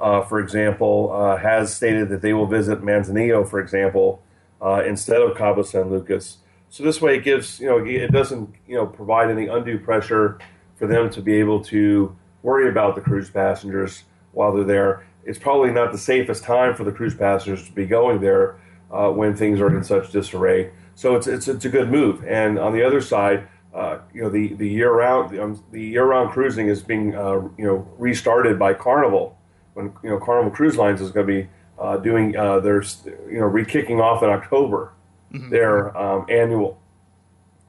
uh, 0.00 0.22
for 0.22 0.40
example, 0.40 1.12
uh, 1.12 1.36
has 1.36 1.74
stated 1.74 2.08
that 2.08 2.22
they 2.22 2.32
will 2.32 2.46
visit 2.46 2.82
Manzanillo, 2.82 3.48
for 3.48 3.60
example, 3.60 4.22
uh, 4.60 4.82
instead 4.86 5.20
of 5.20 5.36
Cabo 5.36 5.62
San 5.62 5.90
Lucas. 5.90 6.38
So 6.70 6.84
this 6.84 7.00
way, 7.00 7.16
it 7.16 7.24
gives 7.24 7.60
you 7.60 7.66
know 7.66 7.78
it 7.78 8.12
doesn't 8.12 8.54
you 8.66 8.76
know 8.76 8.86
provide 8.86 9.30
any 9.30 9.46
undue 9.46 9.78
pressure 9.78 10.38
for 10.76 10.86
them 10.86 11.10
to 11.10 11.20
be 11.20 11.34
able 11.34 11.62
to 11.64 12.14
worry 12.42 12.68
about 12.68 12.94
the 12.94 13.00
cruise 13.00 13.30
passengers 13.30 14.04
while 14.32 14.52
they're 14.54 14.64
there. 14.64 15.06
It's 15.24 15.38
probably 15.38 15.70
not 15.70 15.92
the 15.92 15.98
safest 15.98 16.44
time 16.44 16.74
for 16.74 16.84
the 16.84 16.92
cruise 16.92 17.14
passengers 17.14 17.64
to 17.66 17.72
be 17.72 17.86
going 17.86 18.20
there 18.20 18.56
uh, 18.90 19.10
when 19.10 19.34
things 19.34 19.60
are 19.60 19.74
in 19.76 19.82
such 19.82 20.12
disarray. 20.12 20.70
So 20.94 21.16
it's 21.16 21.26
it's 21.26 21.48
it's 21.48 21.64
a 21.64 21.68
good 21.68 21.90
move. 21.90 22.24
And 22.24 22.58
on 22.58 22.72
the 22.72 22.82
other 22.82 23.00
side, 23.00 23.48
uh, 23.74 23.98
you 24.12 24.22
know 24.22 24.28
the 24.28 24.54
the 24.54 24.68
year 24.68 24.92
round 24.92 25.38
um, 25.38 25.62
the 25.72 25.82
year 25.82 26.04
round 26.04 26.30
cruising 26.30 26.68
is 26.68 26.82
being 26.82 27.14
uh, 27.14 27.40
you 27.56 27.64
know 27.64 27.86
restarted 27.98 28.58
by 28.58 28.74
Carnival 28.74 29.38
when 29.72 29.92
you 30.02 30.10
know 30.10 30.18
Carnival 30.18 30.50
Cruise 30.50 30.76
Lines 30.76 31.00
is 31.00 31.12
going 31.12 31.26
to 31.26 31.32
be 31.32 31.48
uh, 31.78 31.96
doing 31.96 32.36
uh, 32.36 32.60
their 32.60 32.82
you 33.30 33.38
know 33.40 33.46
re 33.46 33.64
kicking 33.64 34.00
off 34.00 34.22
in 34.22 34.28
October 34.28 34.92
mm-hmm. 35.32 35.50
their 35.50 35.96
um, 35.96 36.26
annual 36.28 36.80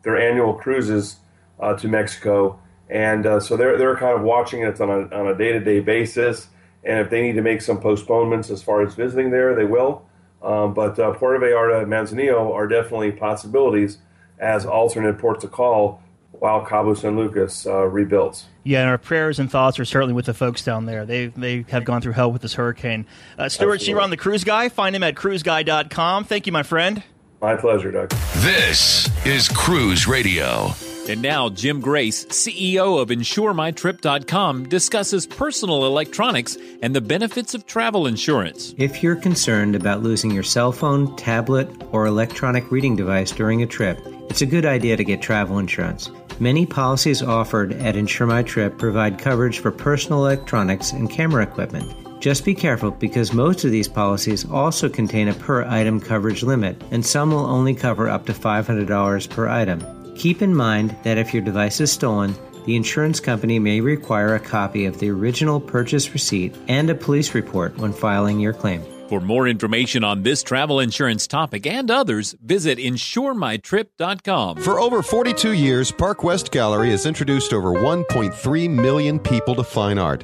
their 0.04 0.18
annual 0.18 0.54
cruises 0.54 1.18
uh, 1.60 1.75
to 1.75 1.88
Mexico, 1.88 2.60
and 2.89 3.25
uh, 3.25 3.39
so 3.39 3.58
they're 3.58 3.78
they're 3.78 3.98
kind 3.98 4.18
of 4.18 4.24
watching 4.24 4.62
it 4.62 4.80
on 4.80 4.89
a 4.89 5.16
on 5.16 5.28
a 5.28 5.36
day 5.36 5.51
to 5.51 5.60
day 5.60 5.80
basis. 5.80 6.48
And 6.82 7.00
if 7.00 7.10
they 7.10 7.22
need 7.22 7.34
to 7.34 7.42
make 7.42 7.62
some 7.62 7.82
postponements 7.82 8.50
as 8.50 8.63
far 8.63 8.82
as 8.82 8.96
visiting 8.96 9.32
there, 9.32 9.54
they 9.54 9.66
will. 9.66 10.06
Um, 10.42 10.74
but 10.74 10.98
uh, 10.98 11.12
Puerto 11.12 11.46
Vallarta 11.46 11.84
and 11.84 11.92
Manzanillo 11.92 12.54
are 12.54 12.68
definitely 12.68 13.12
possibilities 13.12 13.98
as 14.39 14.66
alternate 14.66 15.18
ports 15.18 15.44
of 15.44 15.51
call 15.51 16.01
while 16.32 16.66
Cabo 16.66 16.94
San 16.94 17.18
Lucas 17.18 17.66
uh, 17.66 17.86
rebuilds. 17.86 18.46
Yeah, 18.63 18.82
and 18.82 18.89
our 18.89 18.98
prayers 18.98 19.39
and 19.39 19.51
thoughts 19.51 19.80
are 19.80 19.86
certainly 19.86 20.13
with 20.13 20.25
the 20.25 20.34
folks 20.34 20.63
down 20.63 20.86
there. 20.86 21.06
They 21.06 21.28
they 21.28 21.66
have 21.70 21.86
gone 21.86 22.01
through 22.01 22.13
hell 22.13 22.32
with 22.32 22.42
this 22.42 22.54
hurricane. 22.54 23.06
Uh, 23.38 23.50
Stewart 23.50 23.82
Chiron, 23.82 24.10
the 24.10 24.18
cruise 24.18 24.44
guy. 24.44 24.70
Find 24.70 24.96
him 24.96 25.04
at 25.04 25.16
cruiseguy.com. 25.16 26.24
Thank 26.24 26.46
you, 26.46 26.54
my 26.54 26.63
friend. 26.63 27.04
My 27.41 27.55
pleasure, 27.55 27.91
Doug. 27.91 28.10
This 28.38 29.10
is 29.25 29.48
Cruise 29.48 30.08
Radio. 30.08 30.72
And 31.08 31.22
now, 31.22 31.50
Jim 31.50 31.79
Grace, 31.79 32.25
CEO 32.25 33.01
of 33.01 33.10
InsureMyTrip.com, 33.10 34.69
discusses 34.69 35.25
personal 35.25 35.86
electronics 35.86 36.58
and 36.84 36.96
the 36.96 37.01
benefits 37.01 37.55
of 37.55 37.65
travel 37.65 38.05
insurance. 38.05 38.75
If 38.77 39.01
you're 39.01 39.15
concerned 39.15 39.75
about 39.75 40.03
losing 40.03 40.31
your 40.31 40.43
cell 40.43 40.72
phone, 40.72 41.15
tablet, 41.15 41.67
or 41.91 42.05
electronic 42.05 42.69
reading 42.72 42.96
device 42.96 43.31
during 43.31 43.63
a 43.63 43.67
trip, 43.67 44.00
it's 44.29 44.41
a 44.41 44.46
good 44.46 44.65
idea 44.65 44.98
to 44.98 45.03
get 45.03 45.22
travel 45.22 45.58
insurance. 45.58 46.12
Many 46.39 46.65
policies 46.65 47.24
offered 47.24 47.74
at 47.74 47.96
Insure 47.96 48.27
My 48.27 48.43
Trip 48.43 48.77
provide 48.77 49.17
coverage 49.17 49.60
for 49.60 49.72
personal 49.72 50.25
electronics 50.25 50.91
and 50.91 51.10
camera 51.10 51.43
equipment. 51.43 51.91
Just 52.20 52.44
be 52.44 52.54
careful 52.54 52.92
because 52.92 53.34
most 53.34 53.64
of 53.64 53.72
these 53.72 53.88
policies 53.88 54.50
also 54.50 54.90
contain 54.90 55.30
a 55.30 55.34
per 55.34 55.64
item 55.64 56.00
coverage 56.00 56.44
limit, 56.44 56.82
and 56.92 57.06
some 57.06 57.32
will 57.32 57.46
only 57.46 57.74
cover 57.74 58.10
up 58.10 58.26
to 58.26 58.34
$500 58.34 59.30
per 59.30 59.48
item. 59.48 60.16
Keep 60.16 60.42
in 60.42 60.54
mind 60.54 60.96
that 61.04 61.18
if 61.18 61.34
your 61.34 61.42
device 61.44 61.80
is 61.80 61.92
stolen, 61.92 62.36
the 62.66 62.76
insurance 62.76 63.22
company 63.22 63.58
may 63.58 63.80
require 63.80 64.36
a 64.36 64.40
copy 64.40 64.86
of 64.86 65.00
the 65.00 65.10
original 65.10 65.62
purchase 65.62 66.14
receipt 66.14 66.54
and 66.68 66.90
a 66.90 66.96
police 66.96 67.34
report 67.34 67.78
when 67.78 67.94
filing 67.94 68.40
your 68.40 68.54
claim. 68.54 68.84
For 69.10 69.20
more 69.20 69.48
information 69.48 70.04
on 70.04 70.22
this 70.22 70.44
travel 70.44 70.80
insurance 70.80 71.26
topic 71.26 71.66
and 71.66 71.90
others, 71.90 72.36
visit 72.44 72.78
insuremytrip.com. 72.78 74.58
For 74.58 74.80
over 74.80 75.02
42 75.02 75.54
years, 75.54 75.92
Park 75.92 76.24
West 76.24 76.52
Gallery 76.52 76.92
has 76.92 77.08
introduced 77.08 77.52
over 77.52 77.72
1.3 77.72 78.70
million 78.70 79.18
people 79.18 79.56
to 79.56 79.64
fine 79.64 79.98
art. 79.98 80.24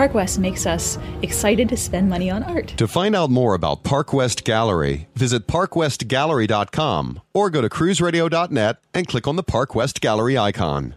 Park 0.00 0.14
West 0.14 0.38
makes 0.38 0.64
us 0.64 0.96
excited 1.20 1.68
to 1.68 1.76
spend 1.76 2.08
money 2.08 2.30
on 2.30 2.42
art. 2.44 2.68
To 2.78 2.88
find 2.88 3.14
out 3.14 3.28
more 3.28 3.52
about 3.52 3.84
Park 3.84 4.14
West 4.14 4.44
Gallery, 4.44 5.08
visit 5.14 5.46
parkwestgallery.com 5.46 7.20
or 7.34 7.50
go 7.50 7.60
to 7.60 7.68
cruiseradio.net 7.68 8.78
and 8.94 9.06
click 9.06 9.28
on 9.28 9.36
the 9.36 9.42
Park 9.42 9.74
West 9.74 10.00
Gallery 10.00 10.38
icon. 10.38 10.94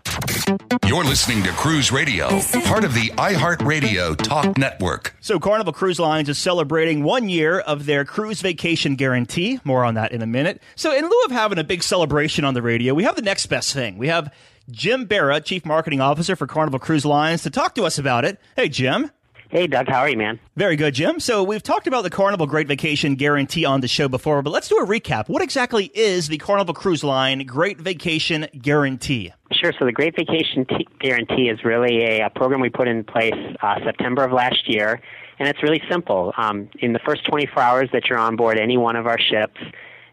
You're 0.85 1.03
listening 1.03 1.43
to 1.43 1.49
Cruise 1.49 1.91
Radio, 1.91 2.29
part 2.63 2.85
of 2.85 2.93
the 2.93 3.09
iHeartRadio 3.17 4.15
Talk 4.15 4.57
Network. 4.57 5.17
So, 5.19 5.37
Carnival 5.37 5.73
Cruise 5.73 5.99
Lines 5.99 6.29
is 6.29 6.37
celebrating 6.37 7.03
one 7.03 7.27
year 7.27 7.59
of 7.59 7.85
their 7.85 8.05
cruise 8.05 8.39
vacation 8.39 8.95
guarantee. 8.95 9.59
More 9.65 9.83
on 9.83 9.95
that 9.95 10.13
in 10.13 10.21
a 10.21 10.27
minute. 10.27 10.61
So, 10.75 10.95
in 10.95 11.03
lieu 11.03 11.23
of 11.25 11.31
having 11.31 11.57
a 11.57 11.63
big 11.65 11.83
celebration 11.83 12.45
on 12.45 12.53
the 12.53 12.61
radio, 12.61 12.93
we 12.93 13.03
have 13.03 13.17
the 13.17 13.21
next 13.21 13.47
best 13.47 13.73
thing. 13.73 13.97
We 13.97 14.07
have 14.07 14.33
Jim 14.69 15.07
Berra, 15.07 15.43
Chief 15.43 15.65
Marketing 15.65 15.99
Officer 15.99 16.35
for 16.35 16.47
Carnival 16.47 16.79
Cruise 16.79 17.05
Lines, 17.05 17.43
to 17.43 17.49
talk 17.49 17.75
to 17.75 17.83
us 17.83 17.97
about 17.97 18.25
it. 18.25 18.39
Hey, 18.55 18.69
Jim. 18.69 19.11
Hey, 19.49 19.67
Doug. 19.67 19.87
How 19.87 19.99
are 19.99 20.09
you, 20.09 20.17
man? 20.17 20.39
Very 20.55 20.75
good, 20.75 20.95
Jim. 20.95 21.19
So 21.19 21.43
we've 21.43 21.61
talked 21.61 21.85
about 21.85 22.01
the 22.01 22.09
Carnival 22.09 22.47
Great 22.47 22.67
Vacation 22.67 23.13
Guarantee 23.13 23.65
on 23.65 23.81
the 23.81 23.87
show 23.87 24.07
before, 24.07 24.41
but 24.41 24.49
let's 24.49 24.67
do 24.67 24.77
a 24.77 24.85
recap. 24.85 25.29
What 25.29 25.43
exactly 25.43 25.91
is 25.93 26.27
the 26.27 26.39
Carnival 26.39 26.73
Cruise 26.73 27.03
Line 27.03 27.45
Great 27.45 27.79
Vacation 27.79 28.47
Guarantee? 28.59 29.31
Sure. 29.51 29.71
So 29.77 29.85
the 29.85 29.91
Great 29.91 30.15
Vacation 30.15 30.65
T- 30.65 30.87
Guarantee 30.99 31.49
is 31.49 31.63
really 31.63 32.01
a, 32.03 32.25
a, 32.25 32.29
program 32.31 32.61
we 32.61 32.69
put 32.69 32.87
in 32.87 33.03
place 33.03 33.35
uh, 33.61 33.75
September 33.83 34.23
of 34.23 34.31
last 34.31 34.67
year, 34.67 34.99
and 35.37 35.47
it's 35.47 35.61
really 35.61 35.83
simple. 35.87 36.33
Um, 36.37 36.69
in 36.79 36.93
the 36.93 36.99
first 37.05 37.23
24 37.29 37.61
hours 37.61 37.89
that 37.93 38.05
you're 38.09 38.17
on 38.17 38.35
board 38.35 38.57
any 38.57 38.77
one 38.77 38.95
of 38.95 39.05
our 39.05 39.19
ships, 39.19 39.61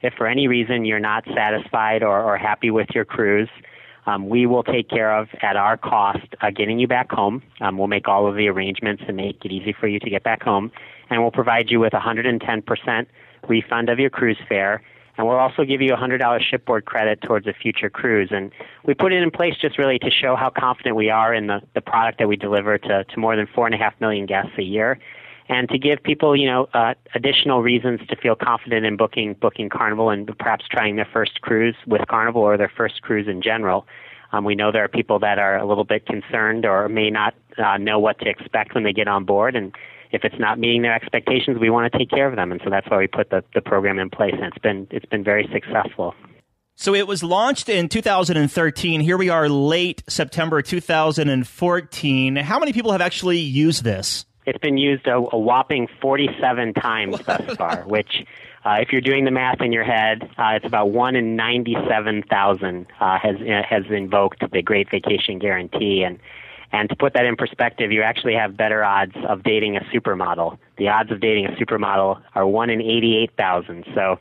if 0.02 0.12
for 0.18 0.26
any 0.26 0.48
reason 0.48 0.84
you're 0.84 1.00
not 1.00 1.24
satisfied 1.34 2.02
or, 2.02 2.22
or 2.22 2.36
happy 2.36 2.70
with 2.70 2.88
your 2.94 3.06
cruise, 3.06 3.48
um, 4.10 4.28
we 4.28 4.46
will 4.46 4.64
take 4.64 4.88
care 4.88 5.16
of 5.16 5.28
at 5.40 5.56
our 5.56 5.76
cost 5.76 6.26
uh, 6.40 6.50
getting 6.50 6.78
you 6.78 6.88
back 6.88 7.10
home. 7.12 7.42
Um, 7.60 7.78
we'll 7.78 7.86
make 7.86 8.08
all 8.08 8.26
of 8.26 8.34
the 8.34 8.48
arrangements 8.48 9.02
and 9.06 9.16
make 9.16 9.44
it 9.44 9.52
easy 9.52 9.72
for 9.72 9.86
you 9.86 10.00
to 10.00 10.10
get 10.10 10.22
back 10.22 10.42
home, 10.42 10.72
and 11.08 11.22
we'll 11.22 11.30
provide 11.30 11.70
you 11.70 11.78
with 11.80 11.92
110% 11.92 13.06
refund 13.48 13.88
of 13.88 13.98
your 13.98 14.10
cruise 14.10 14.38
fare. 14.48 14.82
And 15.16 15.26
we'll 15.26 15.36
also 15.36 15.64
give 15.64 15.82
you 15.82 15.92
a 15.92 15.96
$100 15.98 16.40
shipboard 16.42 16.86
credit 16.86 17.20
towards 17.20 17.46
a 17.46 17.52
future 17.52 17.90
cruise. 17.90 18.30
And 18.32 18.50
we 18.86 18.94
put 18.94 19.12
it 19.12 19.22
in 19.22 19.30
place 19.30 19.54
just 19.60 19.76
really 19.76 19.98
to 19.98 20.10
show 20.10 20.34
how 20.34 20.50
confident 20.50 20.96
we 20.96 21.10
are 21.10 21.34
in 21.34 21.46
the, 21.46 21.60
the 21.74 21.82
product 21.82 22.20
that 22.20 22.28
we 22.28 22.36
deliver 22.36 22.78
to, 22.78 23.04
to 23.04 23.20
more 23.20 23.36
than 23.36 23.46
4.5 23.46 23.92
million 24.00 24.24
guests 24.24 24.52
a 24.56 24.62
year 24.62 24.98
and 25.50 25.68
to 25.68 25.78
give 25.78 26.00
people, 26.04 26.36
you 26.36 26.46
know, 26.46 26.68
uh, 26.72 26.94
additional 27.12 27.60
reasons 27.60 28.00
to 28.08 28.14
feel 28.14 28.36
confident 28.36 28.86
in 28.86 28.96
booking 28.96 29.34
booking 29.34 29.68
Carnival 29.68 30.08
and 30.08 30.26
perhaps 30.38 30.64
trying 30.70 30.94
their 30.94 31.08
first 31.12 31.40
cruise 31.40 31.74
with 31.88 32.02
Carnival 32.08 32.40
or 32.40 32.56
their 32.56 32.72
first 32.74 33.02
cruise 33.02 33.26
in 33.26 33.42
general. 33.42 33.84
Um, 34.32 34.44
we 34.44 34.54
know 34.54 34.70
there 34.70 34.84
are 34.84 34.88
people 34.88 35.18
that 35.18 35.40
are 35.40 35.58
a 35.58 35.66
little 35.66 35.84
bit 35.84 36.06
concerned 36.06 36.64
or 36.64 36.88
may 36.88 37.10
not 37.10 37.34
uh, 37.58 37.78
know 37.78 37.98
what 37.98 38.20
to 38.20 38.28
expect 38.28 38.76
when 38.76 38.84
they 38.84 38.92
get 38.92 39.08
on 39.08 39.24
board, 39.24 39.56
and 39.56 39.74
if 40.12 40.22
it's 40.22 40.38
not 40.38 40.60
meeting 40.60 40.82
their 40.82 40.94
expectations, 40.94 41.58
we 41.60 41.68
want 41.68 41.92
to 41.92 41.98
take 41.98 42.10
care 42.10 42.28
of 42.28 42.36
them, 42.36 42.52
and 42.52 42.60
so 42.62 42.70
that's 42.70 42.88
why 42.88 42.98
we 42.98 43.08
put 43.08 43.30
the, 43.30 43.42
the 43.52 43.60
program 43.60 43.98
in 43.98 44.08
place, 44.08 44.34
and 44.34 44.44
it's 44.44 44.58
been 44.58 44.86
it's 44.92 45.06
been 45.06 45.24
very 45.24 45.50
successful. 45.52 46.14
So 46.76 46.94
it 46.94 47.08
was 47.08 47.24
launched 47.24 47.68
in 47.68 47.88
2013. 47.88 49.00
Here 49.00 49.18
we 49.18 49.28
are, 49.28 49.48
late 49.48 50.04
September 50.08 50.62
2014. 50.62 52.36
How 52.36 52.58
many 52.60 52.72
people 52.72 52.92
have 52.92 53.02
actually 53.02 53.38
used 53.38 53.82
this? 53.82 54.24
It's 54.50 54.58
been 54.58 54.78
used 54.78 55.06
a, 55.06 55.14
a 55.14 55.38
whopping 55.38 55.86
47 56.02 56.74
times 56.74 57.20
thus 57.24 57.56
far, 57.56 57.84
which, 57.86 58.26
uh, 58.64 58.78
if 58.80 58.90
you're 58.90 59.00
doing 59.00 59.24
the 59.24 59.30
math 59.30 59.60
in 59.60 59.72
your 59.72 59.84
head, 59.84 60.28
uh, 60.36 60.54
it's 60.56 60.66
about 60.66 60.90
one 60.90 61.14
in 61.14 61.36
97,000 61.36 62.86
uh, 62.98 63.18
has 63.20 63.36
uh, 63.36 63.62
has 63.62 63.84
invoked 63.90 64.42
the 64.50 64.60
Great 64.60 64.90
Vacation 64.90 65.38
Guarantee, 65.38 66.02
and 66.02 66.18
and 66.72 66.88
to 66.88 66.96
put 66.96 67.14
that 67.14 67.26
in 67.26 67.36
perspective, 67.36 67.92
you 67.92 68.02
actually 68.02 68.34
have 68.34 68.56
better 68.56 68.82
odds 68.82 69.14
of 69.28 69.44
dating 69.44 69.76
a 69.76 69.80
supermodel. 69.94 70.58
The 70.78 70.88
odds 70.88 71.12
of 71.12 71.20
dating 71.20 71.46
a 71.46 71.50
supermodel 71.50 72.20
are 72.34 72.46
one 72.46 72.70
in 72.70 72.80
88,000. 72.80 73.86
So. 73.94 74.18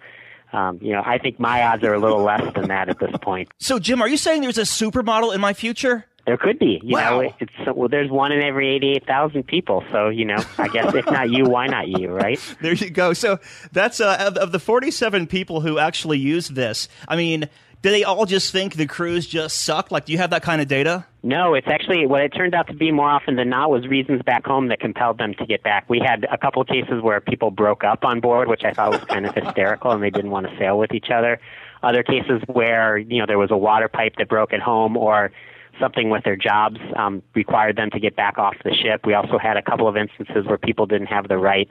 Um, 0.51 0.79
you 0.81 0.93
know, 0.93 1.03
I 1.05 1.19
think 1.19 1.39
my 1.39 1.61
odds 1.61 1.83
are 1.83 1.93
a 1.93 1.99
little 1.99 2.23
less 2.23 2.41
than 2.55 2.69
that 2.69 2.89
at 2.89 2.97
this 2.97 3.11
point. 3.21 3.49
So, 3.59 3.77
Jim, 3.77 4.01
are 4.01 4.07
you 4.07 4.17
saying 4.17 4.41
there's 4.41 4.57
a 4.57 4.63
supermodel 4.63 5.35
in 5.35 5.39
my 5.39 5.53
future? 5.53 6.07
There 6.29 6.37
could 6.37 6.59
be. 6.59 6.79
You 6.83 6.93
wow. 6.93 7.21
know, 7.21 7.33
it's 7.39 7.75
well. 7.75 7.89
There's 7.89 8.11
one 8.11 8.31
in 8.31 8.43
every 8.43 8.69
eighty-eight 8.69 9.07
thousand 9.07 9.47
people. 9.47 9.83
So 9.91 10.09
you 10.09 10.25
know, 10.25 10.37
I 10.59 10.67
guess 10.67 10.93
if 10.93 11.07
not 11.07 11.31
you, 11.31 11.45
why 11.45 11.65
not 11.65 11.87
you, 11.87 12.09
right? 12.09 12.39
there 12.61 12.73
you 12.73 12.91
go. 12.91 13.13
So 13.13 13.39
that's 13.71 13.99
uh, 13.99 14.15
of, 14.19 14.37
of 14.37 14.51
the 14.51 14.59
forty-seven 14.59 15.25
people 15.25 15.61
who 15.61 15.79
actually 15.79 16.19
use 16.19 16.47
this. 16.47 16.87
I 17.07 17.15
mean, 17.15 17.49
do 17.81 17.89
they 17.89 18.03
all 18.03 18.27
just 18.27 18.51
think 18.51 18.75
the 18.75 18.85
cruise 18.85 19.25
just 19.25 19.63
sucked? 19.63 19.91
Like, 19.91 20.05
do 20.05 20.11
you 20.11 20.19
have 20.19 20.29
that 20.29 20.43
kind 20.43 20.61
of 20.61 20.67
data? 20.67 21.03
No, 21.23 21.55
it's 21.55 21.67
actually 21.67 22.05
what 22.05 22.21
it 22.21 22.29
turned 22.29 22.53
out 22.53 22.67
to 22.67 22.75
be 22.75 22.91
more 22.91 23.09
often 23.09 23.35
than 23.35 23.49
not 23.49 23.71
was 23.71 23.87
reasons 23.87 24.21
back 24.21 24.45
home 24.45 24.67
that 24.67 24.79
compelled 24.79 25.17
them 25.17 25.33
to 25.33 25.47
get 25.47 25.63
back. 25.63 25.89
We 25.89 25.99
had 25.99 26.27
a 26.31 26.37
couple 26.37 26.63
cases 26.63 27.01
where 27.01 27.19
people 27.21 27.49
broke 27.49 27.83
up 27.83 28.05
on 28.05 28.19
board, 28.19 28.49
which 28.49 28.63
I 28.63 28.71
thought 28.71 28.91
was 28.91 29.03
kind 29.05 29.25
of 29.25 29.33
hysterical, 29.33 29.89
and 29.89 30.03
they 30.03 30.11
didn't 30.11 30.29
want 30.29 30.47
to 30.47 30.55
sail 30.59 30.77
with 30.77 30.93
each 30.93 31.09
other. 31.09 31.39
Other 31.81 32.03
cases 32.03 32.43
where 32.45 32.99
you 32.99 33.17
know 33.17 33.25
there 33.25 33.39
was 33.39 33.49
a 33.49 33.57
water 33.57 33.87
pipe 33.87 34.17
that 34.19 34.29
broke 34.29 34.53
at 34.53 34.59
home, 34.59 34.95
or 34.95 35.31
something 35.79 36.09
with 36.09 36.23
their 36.23 36.35
jobs 36.35 36.77
um, 36.95 37.21
required 37.35 37.75
them 37.75 37.89
to 37.91 37.99
get 37.99 38.15
back 38.15 38.37
off 38.37 38.55
the 38.63 38.73
ship. 38.73 39.05
We 39.05 39.13
also 39.13 39.37
had 39.37 39.57
a 39.57 39.61
couple 39.61 39.87
of 39.87 39.97
instances 39.97 40.45
where 40.45 40.57
people 40.57 40.85
didn't 40.85 41.07
have 41.07 41.27
the 41.27 41.37
right 41.37 41.69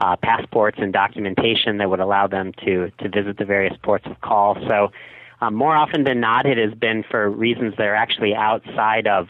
uh, 0.00 0.16
passports 0.16 0.78
and 0.80 0.92
documentation 0.92 1.78
that 1.78 1.90
would 1.90 2.00
allow 2.00 2.26
them 2.26 2.52
to 2.64 2.90
to 2.98 3.08
visit 3.08 3.36
the 3.38 3.44
various 3.44 3.76
ports 3.82 4.06
of 4.06 4.20
call. 4.20 4.56
So, 4.68 4.92
um, 5.40 5.54
more 5.54 5.74
often 5.74 6.04
than 6.04 6.20
not, 6.20 6.46
it 6.46 6.58
has 6.58 6.76
been 6.78 7.04
for 7.08 7.28
reasons 7.28 7.74
that 7.78 7.86
are 7.86 7.94
actually 7.94 8.34
outside 8.34 9.06
of 9.06 9.28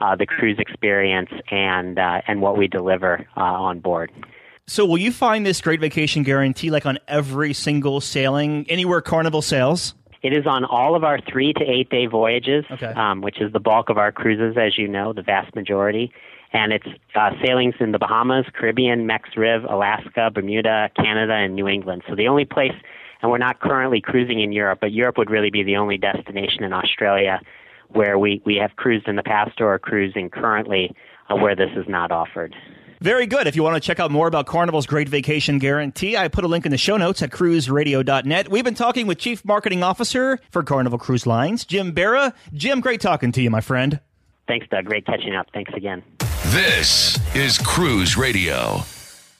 uh, 0.00 0.16
the 0.16 0.26
cruise 0.26 0.58
experience 0.58 1.30
and 1.50 1.98
uh, 1.98 2.22
and 2.26 2.40
what 2.40 2.56
we 2.56 2.68
deliver 2.68 3.26
uh, 3.36 3.40
on 3.40 3.80
board. 3.80 4.10
So, 4.66 4.84
will 4.84 4.98
you 4.98 5.12
find 5.12 5.46
this 5.46 5.60
Great 5.60 5.80
Vacation 5.80 6.22
Guarantee 6.24 6.70
like 6.70 6.84
on 6.84 6.98
every 7.08 7.54
single 7.54 8.00
sailing 8.00 8.66
anywhere 8.68 9.00
Carnival 9.00 9.42
sails? 9.42 9.94
It 10.22 10.36
is 10.36 10.46
on 10.46 10.64
all 10.64 10.96
of 10.96 11.04
our 11.04 11.20
three 11.30 11.52
to 11.52 11.64
eight 11.64 11.90
day 11.90 12.06
voyages, 12.06 12.64
okay. 12.70 12.86
um, 12.86 13.20
which 13.20 13.40
is 13.40 13.52
the 13.52 13.60
bulk 13.60 13.88
of 13.88 13.98
our 13.98 14.10
cruises, 14.10 14.56
as 14.56 14.76
you 14.76 14.88
know, 14.88 15.12
the 15.12 15.22
vast 15.22 15.54
majority. 15.54 16.12
And 16.52 16.72
it's 16.72 16.86
uh, 17.14 17.30
sailings 17.44 17.74
in 17.78 17.92
the 17.92 17.98
Bahamas, 17.98 18.46
Caribbean, 18.54 19.06
Mex 19.06 19.30
Riv, 19.36 19.64
Alaska, 19.64 20.30
Bermuda, 20.32 20.90
Canada, 20.96 21.34
and 21.34 21.54
New 21.54 21.68
England. 21.68 22.02
So 22.08 22.16
the 22.16 22.26
only 22.26 22.46
place, 22.46 22.72
and 23.20 23.30
we're 23.30 23.38
not 23.38 23.60
currently 23.60 24.00
cruising 24.00 24.40
in 24.40 24.52
Europe, 24.52 24.78
but 24.80 24.92
Europe 24.92 25.18
would 25.18 25.30
really 25.30 25.50
be 25.50 25.62
the 25.62 25.76
only 25.76 25.98
destination 25.98 26.64
in 26.64 26.72
Australia 26.72 27.40
where 27.88 28.18
we, 28.18 28.42
we 28.44 28.56
have 28.56 28.76
cruised 28.76 29.08
in 29.08 29.16
the 29.16 29.22
past 29.22 29.60
or 29.60 29.74
are 29.74 29.78
cruising 29.78 30.30
currently 30.30 30.94
uh, 31.28 31.36
where 31.36 31.54
this 31.54 31.70
is 31.76 31.86
not 31.88 32.10
offered. 32.10 32.54
Very 33.00 33.26
good. 33.26 33.46
If 33.46 33.56
you 33.56 33.62
want 33.62 33.76
to 33.76 33.80
check 33.80 34.00
out 34.00 34.10
more 34.10 34.26
about 34.26 34.46
Carnival's 34.46 34.86
Great 34.86 35.08
Vacation 35.08 35.58
Guarantee, 35.58 36.16
I 36.16 36.28
put 36.28 36.44
a 36.44 36.48
link 36.48 36.66
in 36.66 36.72
the 36.72 36.78
show 36.78 36.96
notes 36.96 37.22
at 37.22 37.30
cruiseradio.net. 37.30 38.50
We've 38.50 38.64
been 38.64 38.74
talking 38.74 39.06
with 39.06 39.18
Chief 39.18 39.44
Marketing 39.44 39.82
Officer 39.82 40.40
for 40.50 40.62
Carnival 40.62 40.98
Cruise 40.98 41.26
Lines, 41.26 41.64
Jim 41.64 41.92
Berra. 41.92 42.34
Jim, 42.52 42.80
great 42.80 43.00
talking 43.00 43.32
to 43.32 43.42
you, 43.42 43.50
my 43.50 43.60
friend. 43.60 44.00
Thanks, 44.46 44.66
Doug. 44.68 44.86
Great 44.86 45.06
catching 45.06 45.34
up. 45.34 45.46
Thanks 45.52 45.72
again. 45.74 46.02
This 46.46 47.18
is 47.36 47.58
Cruise 47.58 48.16
Radio. 48.16 48.82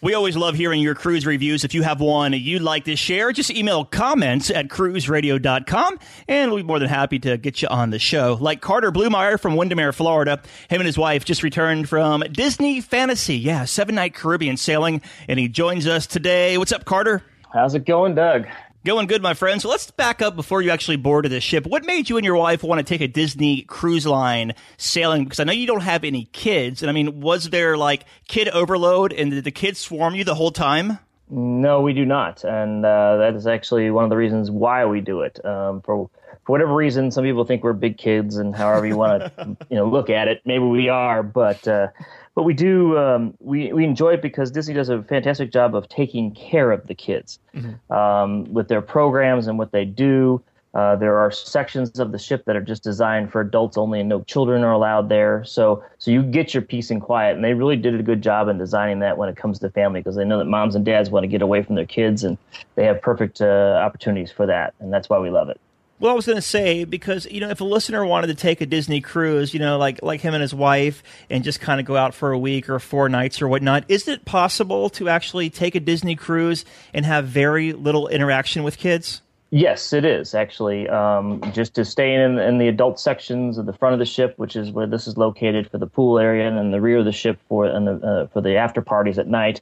We 0.00 0.14
always 0.14 0.37
love 0.37 0.55
hearing 0.55 0.81
your 0.81 0.95
cruise 0.95 1.26
reviews. 1.26 1.64
If 1.64 1.75
you 1.75 1.83
have 1.83 2.00
one 2.00 2.33
you'd 2.33 2.62
like 2.62 2.85
to 2.85 2.95
share, 2.95 3.33
just 3.33 3.50
email 3.50 3.85
comments 3.85 4.49
at 4.49 4.69
cruiseradio.com 4.69 5.99
and 6.28 6.52
we'll 6.52 6.62
be 6.62 6.67
more 6.67 6.78
than 6.78 6.88
happy 6.88 7.19
to 7.19 7.37
get 7.37 7.62
you 7.62 7.69
on 7.69 7.90
the 7.90 7.99
show. 7.99 8.38
Like 8.40 8.61
Carter 8.61 8.93
Blumeyer 8.93 9.40
from 9.40 9.57
Windermere, 9.57 9.93
Florida. 9.93 10.40
Him 10.71 10.81
and 10.81 10.87
his 10.87 10.97
wife 10.97 11.25
just 11.25 11.43
returned 11.43 11.88
from 11.88 12.23
Disney 12.31 12.81
Fantasy. 12.81 13.38
Yeah, 13.38 13.64
seven 13.64 13.97
night 13.97 14.14
Caribbean 14.14 14.57
sailing. 14.57 15.02
And 15.26 15.37
he 15.37 15.49
joins 15.49 15.88
us 15.88 16.07
today. 16.07 16.57
What's 16.59 16.71
up, 16.71 16.85
Carter? 16.85 17.25
How's 17.52 17.75
it 17.75 17.85
going, 17.85 18.14
Doug? 18.14 18.47
Going 18.88 19.07
good, 19.07 19.21
my 19.21 19.35
friend. 19.35 19.61
So 19.61 19.68
let's 19.68 19.90
back 19.90 20.23
up 20.23 20.35
before 20.35 20.62
you 20.62 20.71
actually 20.71 20.97
boarded 20.97 21.30
the 21.30 21.42
ship. 21.42 21.66
What 21.66 21.85
made 21.85 22.09
you 22.09 22.16
and 22.16 22.25
your 22.25 22.37
wife 22.37 22.62
want 22.62 22.78
to 22.78 22.83
take 22.83 23.02
a 23.02 23.07
Disney 23.07 23.61
cruise 23.61 24.07
line 24.07 24.54
sailing? 24.78 25.25
Because 25.25 25.40
I 25.40 25.45
know 25.45 25.52
you 25.52 25.66
don't 25.66 25.83
have 25.83 26.04
any 26.04 26.25
kids. 26.33 26.83
And 26.83 26.88
I 26.88 26.95
mean, 26.95 27.21
was 27.21 27.50
there 27.50 27.76
like 27.76 28.07
kid 28.28 28.49
overload 28.49 29.12
and 29.12 29.30
did 29.30 29.45
the 29.45 29.50
kids 29.50 29.78
swarm 29.78 30.14
you 30.14 30.25
the 30.25 30.35
whole 30.35 30.52
time? 30.52 31.00
No, 31.28 31.83
we 31.83 31.92
do 31.92 32.07
not. 32.07 32.45
And 32.45 32.83
uh, 32.83 33.18
that 33.18 33.35
is 33.35 33.47
actually 33.47 33.90
one 33.90 34.04
of 34.04 34.11
the 34.11 34.16
reasons 34.16 34.50
why 34.50 34.87
we 34.87 35.02
do 35.02 35.21
it. 35.21 35.45
Um, 35.45 35.83
for 35.83 36.09
for 36.49 36.52
whatever 36.52 36.75
reason, 36.75 37.11
some 37.11 37.25
people 37.25 37.45
think 37.45 37.62
we're 37.62 37.75
big 37.75 37.99
kids, 37.99 38.38
and 38.38 38.57
however 38.57 38.87
you 38.87 38.97
want 38.97 39.23
to, 39.23 39.57
you 39.71 39.76
know, 39.76 39.87
look 39.87 40.09
at 40.09 40.28
it, 40.28 40.40
maybe 40.47 40.64
we 40.64 40.88
are. 40.88 41.23
But 41.23 41.69
uh, 41.69 41.88
but 42.35 42.45
we 42.45 42.55
do 42.55 42.97
um, 42.97 43.35
we 43.38 43.71
we 43.75 43.85
enjoy 43.85 44.14
it 44.14 44.23
because 44.23 44.50
Disney 44.50 44.73
does 44.73 44.88
a 44.88 45.02
fantastic 45.02 45.52
job 45.52 45.76
of 45.76 45.90
taking 45.90 46.35
care 46.35 46.73
of 46.73 46.87
the 46.87 46.95
kids 46.95 47.38
mm-hmm. 47.55 47.93
um, 47.93 48.50
with 48.50 48.69
their 48.69 48.81
programs 48.81 49.47
and 49.47 49.59
what 49.59 49.73
they 49.73 49.85
do. 49.85 50.43
Uh, 50.73 50.97
there 50.97 51.19
are 51.19 51.31
sections 51.31 51.99
of 51.99 52.12
the 52.12 52.19
ship 52.19 52.47
that 52.47 52.57
are 52.57 52.62
just 52.62 52.83
designed 52.83 53.31
for 53.31 53.43
adults 53.43 53.76
only, 53.76 54.00
and 54.00 54.09
no 54.09 54.23
children 54.23 54.64
are 54.64 54.73
allowed 54.73 55.11
there. 55.11 55.45
So, 55.45 55.85
so 55.99 56.11
you 56.11 56.23
get 56.23 56.55
your 56.55 56.62
peace 56.62 56.90
and 56.90 57.02
quiet, 57.02 57.37
and 57.37 57.45
they 57.45 57.52
really 57.52 57.76
did 57.76 57.95
a 57.95 58.02
good 58.02 58.23
job 58.23 58.49
in 58.49 58.57
designing 58.57 59.00
that 59.00 59.19
when 59.19 59.28
it 59.28 59.37
comes 59.37 59.59
to 59.59 59.69
family, 59.69 60.00
because 60.00 60.17
they 60.17 60.25
know 60.25 60.38
that 60.38 60.47
moms 60.47 60.75
and 60.75 60.85
dads 60.85 61.11
want 61.11 61.25
to 61.25 61.28
get 61.28 61.43
away 61.43 61.62
from 61.62 61.75
their 61.75 61.87
kids, 61.87 62.25
and 62.25 62.38
they 62.75 62.85
have 62.85 63.02
perfect 63.02 63.43
uh, 63.43 63.83
opportunities 63.85 64.33
for 64.33 64.47
that, 64.47 64.73
and 64.81 64.90
that's 64.90 65.11
why 65.11 65.19
we 65.19 65.28
love 65.28 65.50
it. 65.50 65.61
Well, 66.00 66.12
I 66.12 66.14
was 66.14 66.26
going 66.26 66.37
to 66.37 66.43
say 66.43 66.85
because 66.85 67.26
you 67.26 67.40
know 67.40 67.50
if 67.50 67.61
a 67.61 67.64
listener 67.64 68.07
wanted 68.07 68.28
to 68.28 68.37
take 68.37 68.61
a 68.61 68.67
Disney 68.67 69.00
cruise, 69.00 69.52
you 69.52 69.59
know, 69.59 69.78
like 69.78 70.00
like 70.00 70.21
him 70.21 70.33
and 70.33 70.40
his 70.40 70.55
wife, 70.55 71.02
and 71.28 71.43
just 71.43 71.61
kind 71.61 71.81
of 71.81 71.87
go 71.87 71.97
out 71.97 72.14
for 72.14 72.31
a 72.31 72.38
week 72.38 72.69
or 72.69 72.78
four 72.78 73.09
nights 73.09 73.43
or 73.43 73.49
whatnot, 73.49 73.85
is 73.88 74.07
it 74.07 74.25
possible 74.25 74.90
to 74.90 75.09
actually 75.09 75.50
take 75.50 75.75
a 75.75 75.81
Disney 75.81 76.14
cruise 76.14 76.64
and 76.95 77.05
have 77.05 77.26
very 77.26 77.73
little 77.73 78.07
interaction 78.07 78.62
with 78.62 78.78
kids? 78.78 79.23
Yes, 79.50 79.93
it 79.93 80.05
is 80.05 80.35
actually. 80.35 80.88
Um, 80.88 81.43
just 81.52 81.75
to 81.75 81.85
stay 81.85 82.14
in 82.14 82.38
in 82.38 82.59
the 82.59 82.69
adult 82.69 83.00
sections 83.00 83.59
of 83.59 83.67
the 83.67 83.73
front 83.73 83.95
of 83.95 83.99
the 83.99 84.07
ship, 84.07 84.35
which 84.37 84.55
is 84.55 84.71
where 84.71 84.87
this 84.87 85.09
is 85.09 85.17
located 85.17 85.69
for 85.69 85.78
the 85.78 85.88
pool 85.88 86.21
area, 86.21 86.47
and 86.47 86.57
then 86.57 86.71
the 86.71 86.81
rear 86.81 86.99
of 86.99 87.07
the 87.07 87.12
ship 87.12 87.40
for 87.49 87.64
and 87.64 87.88
the, 87.88 88.07
uh, 88.07 88.26
for 88.28 88.40
the 88.40 88.57
after 88.57 88.83
parties 88.83 89.19
at 89.19 89.26
night. 89.26 89.61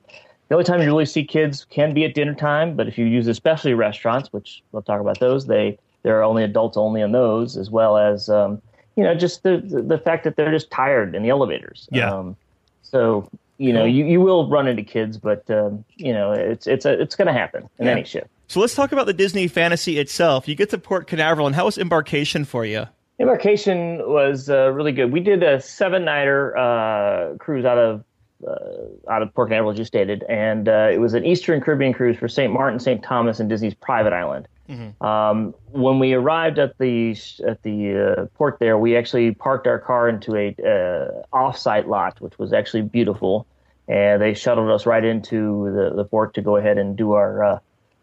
The 0.49 0.55
only 0.55 0.65
time 0.65 0.83
you 0.83 0.87
really 0.87 1.07
see 1.07 1.25
kids 1.25 1.65
can 1.71 1.95
be 1.95 2.05
at 2.05 2.15
dinner 2.15 2.35
time, 2.35 2.77
but 2.77 2.89
if 2.89 2.99
you 2.99 3.07
use 3.07 3.27
especially 3.27 3.75
restaurants, 3.75 4.33
which 4.33 4.63
we'll 4.71 4.83
talk 4.83 5.01
about 5.01 5.19
those, 5.19 5.47
they 5.47 5.79
there 6.07 6.21
are 6.21 6.23
only 6.23 6.45
adults 6.45 6.77
only 6.77 7.01
in 7.01 7.11
those, 7.11 7.57
as 7.57 7.69
well 7.69 7.99
as 7.99 8.29
um, 8.29 8.63
you 8.95 9.03
know 9.03 9.17
just 9.17 9.43
the 9.43 9.59
the 9.59 9.99
fact 9.99 10.23
that 10.23 10.37
they're 10.37 10.53
just 10.53 10.71
tired 10.71 11.17
in 11.17 11.25
the 11.25 11.31
elevators. 11.31 11.89
Yeah. 11.91 12.15
Um, 12.15 12.37
so 12.83 13.29
you 13.59 13.73
know 13.73 13.85
you, 13.85 14.05
you 14.05 14.21
will 14.21 14.49
run 14.49 14.69
into 14.69 14.85
kids, 14.85 15.19
but 15.19 15.51
um, 15.51 15.85
you 15.97 16.13
know 16.13 16.31
it's 16.31 16.69
it's 16.69 16.85
a, 16.85 16.93
it's 17.03 17.17
going 17.17 17.27
to 17.27 17.33
happen 17.33 17.69
in 17.81 17.87
yeah. 17.87 17.93
any 17.93 18.05
ship. 18.05 18.31
So 18.47 18.61
let's 18.61 18.77
talk 18.77 18.93
about 18.93 19.07
the 19.07 19.13
Disney 19.13 19.49
Fantasy 19.49 19.99
itself. 19.99 20.47
You 20.47 20.55
get 20.55 20.71
to 20.71 20.79
Port 20.79 21.09
Canaveral, 21.09 21.49
and 21.49 21.57
how 21.57 21.65
was 21.65 21.77
embarkation 21.77 22.45
for 22.45 22.65
you? 22.65 22.87
Embarkation 23.19 23.99
was 24.09 24.49
uh, 24.49 24.71
really 24.71 24.93
good. 24.93 25.11
We 25.11 25.19
did 25.19 25.43
a 25.43 25.61
seven 25.61 26.05
nighter 26.05 26.57
uh, 26.57 27.35
cruise 27.39 27.65
out 27.65 27.79
of 27.79 28.05
uh, 28.47 29.11
out 29.11 29.23
of 29.23 29.35
Port 29.35 29.49
Canaveral, 29.49 29.73
as 29.73 29.79
you 29.79 29.85
stated, 29.85 30.25
and 30.29 30.69
uh, 30.69 30.89
it 30.93 30.99
was 30.99 31.15
an 31.15 31.25
Eastern 31.25 31.61
Caribbean 31.61 31.93
cruise 31.93 32.17
for 32.17 32.29
St. 32.29 32.53
Martin, 32.53 32.79
St. 32.79 33.03
Thomas, 33.03 33.41
and 33.41 33.49
Disney's 33.49 33.75
private 33.75 34.13
island. 34.13 34.49
Mm-hmm. 34.69 35.05
Um, 35.05 35.55
when 35.71 35.99
we 35.99 36.13
arrived 36.15 36.59
at 36.59 36.77
the 36.79 37.17
at 37.47 37.63
the 37.63 38.17
uh, 38.19 38.27
port 38.37 38.59
there, 38.59 38.77
we 38.79 38.97
actually 38.97 39.33
parked 39.33 39.67
our 39.67 39.79
car 39.79 40.09
into 40.09 40.37
a 40.37 40.49
uh, 40.49 41.23
offsite 41.33 41.87
lot, 41.87 42.21
which 42.21 42.39
was 42.39 42.53
actually 42.53 42.83
beautiful, 42.83 43.47
and 43.87 44.21
they 44.21 44.35
shuttled 44.35 44.71
us 44.71 44.87
right 44.87 45.05
into 45.05 45.71
the, 45.73 45.95
the 45.95 46.05
port 46.05 46.35
to 46.35 46.43
go 46.43 46.57
ahead 46.57 46.79
and 46.79 46.97
do 46.97 47.13
our, 47.13 47.45
uh, 47.45 47.59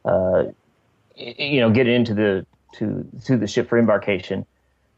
uh 0.05 0.43
you 1.15 1.59
know, 1.59 1.69
get 1.69 1.87
into 1.87 2.13
the 2.13 2.45
to 2.75 3.05
to 3.25 3.37
the 3.37 3.47
ship 3.47 3.67
for 3.67 3.77
embarkation. 3.77 4.45